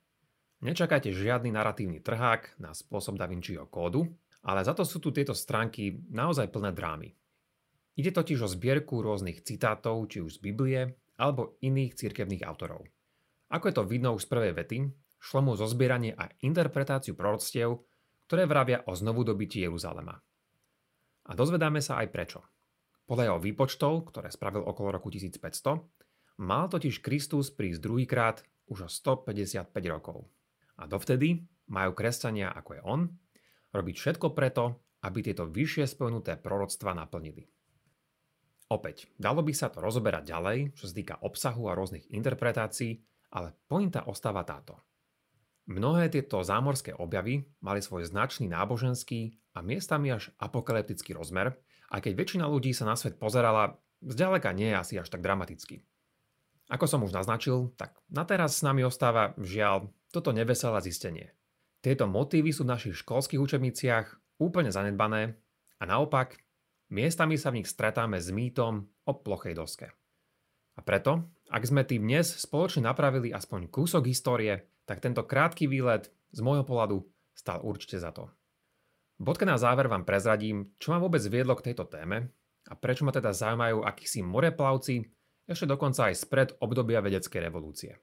Nečakajte 0.62 1.10
žiadny 1.10 1.50
naratívny 1.50 2.06
trhák 2.06 2.62
na 2.62 2.78
spôsob 2.78 3.18
Da 3.18 3.26
Vinciho 3.26 3.66
kódu, 3.66 4.06
ale 4.46 4.62
za 4.62 4.78
to 4.78 4.86
sú 4.86 5.02
tu 5.02 5.10
tieto 5.10 5.34
stránky 5.34 6.06
naozaj 6.14 6.54
plné 6.54 6.72
drámy. 6.72 7.10
Ide 7.98 8.14
totiž 8.14 8.46
o 8.46 8.48
zbierku 8.48 9.02
rôznych 9.02 9.44
citátov, 9.44 10.06
či 10.08 10.22
už 10.22 10.38
z 10.38 10.40
Biblie, 10.40 10.82
alebo 11.20 11.60
iných 11.60 11.98
cirkevných 11.98 12.46
autorov. 12.48 12.88
Ako 13.52 13.74
je 13.74 13.76
to 13.76 13.84
vidno 13.84 14.16
už 14.16 14.30
z 14.30 14.32
prvej 14.32 14.54
vety, 14.56 14.78
šlo 15.20 15.40
mu 15.44 15.52
zo 15.58 15.68
zbieranie 15.68 16.16
a 16.16 16.32
interpretáciu 16.46 17.18
proroctiev, 17.18 17.84
ktoré 18.30 18.46
vravia 18.46 18.86
o 18.88 18.96
znovu 18.96 19.26
dobití 19.26 19.66
Jeruzalema. 19.66 20.16
A 21.30 21.38
dozvedáme 21.38 21.78
sa 21.78 22.02
aj 22.02 22.10
prečo. 22.10 22.42
Podľa 23.06 23.30
jeho 23.30 23.40
výpočtov, 23.42 24.10
ktoré 24.10 24.34
spravil 24.34 24.66
okolo 24.66 24.98
roku 24.98 25.14
1500, 25.14 26.42
mal 26.42 26.66
totiž 26.66 27.06
Kristus 27.06 27.54
prísť 27.54 27.86
druhýkrát 27.86 28.42
už 28.70 28.86
o 28.86 28.90
155 28.90 29.70
rokov. 29.90 30.26
A 30.82 30.90
dovtedy 30.90 31.46
majú 31.70 31.94
kresťania, 31.94 32.50
ako 32.54 32.72
je 32.78 32.82
on, 32.82 33.02
robiť 33.74 33.96
všetko 33.98 34.34
preto, 34.34 34.82
aby 35.06 35.22
tieto 35.22 35.46
vyššie 35.46 35.86
spomenuté 35.86 36.34
proroctva 36.42 36.98
naplnili. 36.98 37.46
Opäť, 38.70 39.10
dalo 39.18 39.42
by 39.42 39.54
sa 39.54 39.74
to 39.74 39.82
rozoberať 39.82 40.30
ďalej, 40.30 40.58
čo 40.78 40.86
sa 40.86 40.94
týka 40.94 41.16
obsahu 41.26 41.70
a 41.70 41.78
rôznych 41.78 42.10
interpretácií, 42.14 43.02
ale 43.34 43.54
pointa 43.66 44.06
ostáva 44.06 44.46
táto. 44.46 44.89
Mnohé 45.70 46.10
tieto 46.10 46.42
zámorské 46.42 46.98
objavy 46.98 47.46
mali 47.62 47.78
svoj 47.86 48.10
značný 48.10 48.50
náboženský 48.50 49.38
a 49.54 49.62
miestami 49.62 50.10
až 50.10 50.34
apokalyptický 50.42 51.14
rozmer, 51.14 51.54
a 51.94 52.02
keď 52.02 52.18
väčšina 52.18 52.46
ľudí 52.50 52.74
sa 52.74 52.90
na 52.90 52.98
svet 52.98 53.22
pozerala, 53.22 53.78
zďaleka 54.02 54.50
nie 54.54 54.74
asi 54.74 54.98
až 54.98 55.14
tak 55.14 55.22
dramatický. 55.22 55.86
Ako 56.74 56.86
som 56.90 57.06
už 57.06 57.14
naznačil, 57.14 57.74
tak 57.78 57.98
na 58.10 58.26
teraz 58.26 58.58
s 58.58 58.66
nami 58.66 58.82
ostáva, 58.82 59.38
žiaľ, 59.38 59.94
toto 60.10 60.34
neveselé 60.34 60.82
zistenie. 60.82 61.38
Tieto 61.86 62.10
motívy 62.10 62.50
sú 62.50 62.66
v 62.66 62.74
našich 62.74 63.06
školských 63.06 63.42
učebniciach 63.42 64.42
úplne 64.42 64.74
zanedbané 64.74 65.38
a 65.78 65.84
naopak, 65.86 66.38
miestami 66.90 67.38
sa 67.38 67.54
v 67.54 67.62
nich 67.62 67.70
stretáme 67.70 68.18
s 68.18 68.34
mýtom 68.34 68.90
o 69.06 69.12
plochej 69.14 69.54
doske. 69.54 69.94
A 70.78 70.82
preto, 70.82 71.30
ak 71.50 71.62
sme 71.66 71.86
tým 71.86 72.06
dnes 72.06 72.26
spoločne 72.26 72.86
napravili 72.86 73.34
aspoň 73.34 73.70
kúsok 73.70 74.06
histórie, 74.10 74.70
tak 74.90 75.06
tento 75.06 75.22
krátky 75.22 75.70
výlet 75.70 76.10
z 76.34 76.40
môjho 76.42 76.66
pohľadu 76.66 77.06
stal 77.38 77.62
určite 77.62 78.02
za 78.02 78.10
to. 78.10 78.26
Bodka 79.22 79.46
na 79.46 79.62
záver 79.62 79.86
vám 79.86 80.02
prezradím, 80.02 80.74
čo 80.82 80.90
ma 80.90 80.98
vôbec 80.98 81.22
viedlo 81.30 81.54
k 81.54 81.70
tejto 81.70 81.86
téme 81.86 82.34
a 82.66 82.74
prečo 82.74 83.06
ma 83.06 83.14
teda 83.14 83.30
zaujímajú 83.30 83.86
akýsi 83.86 84.26
moreplavci 84.26 85.06
ešte 85.46 85.70
dokonca 85.70 86.10
aj 86.10 86.16
spred 86.18 86.50
obdobia 86.62 87.02
vedeckej 87.06 87.42
revolúcie. 87.42 87.98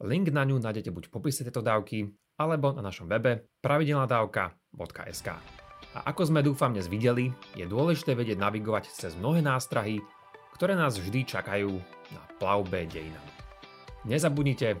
Link 0.00 0.32
na 0.32 0.48
ňu 0.48 0.60
nájdete 0.60 0.88
buď 0.88 1.08
v 1.08 1.12
popise 1.12 1.44
tejto 1.44 1.60
dávky, 1.60 2.08
alebo 2.40 2.72
na 2.72 2.80
našom 2.80 3.04
webe 3.04 3.52
pravidelnadavka.sk. 3.60 5.28
A 5.92 5.98
ako 6.08 6.32
sme 6.32 6.40
dúfam 6.40 6.72
dnes 6.72 6.88
videli, 6.88 7.28
je 7.52 7.68
dôležité 7.68 8.16
vedieť 8.16 8.40
navigovať 8.40 8.88
cez 8.88 9.12
mnohé 9.12 9.44
nástrahy, 9.44 10.00
ktoré 10.56 10.72
nás 10.72 10.96
vždy 10.96 11.28
čakajú 11.28 11.68
na 12.16 12.22
plavbe 12.40 12.88
dejinami. 12.88 13.32
Nezabudnite, 14.08 14.80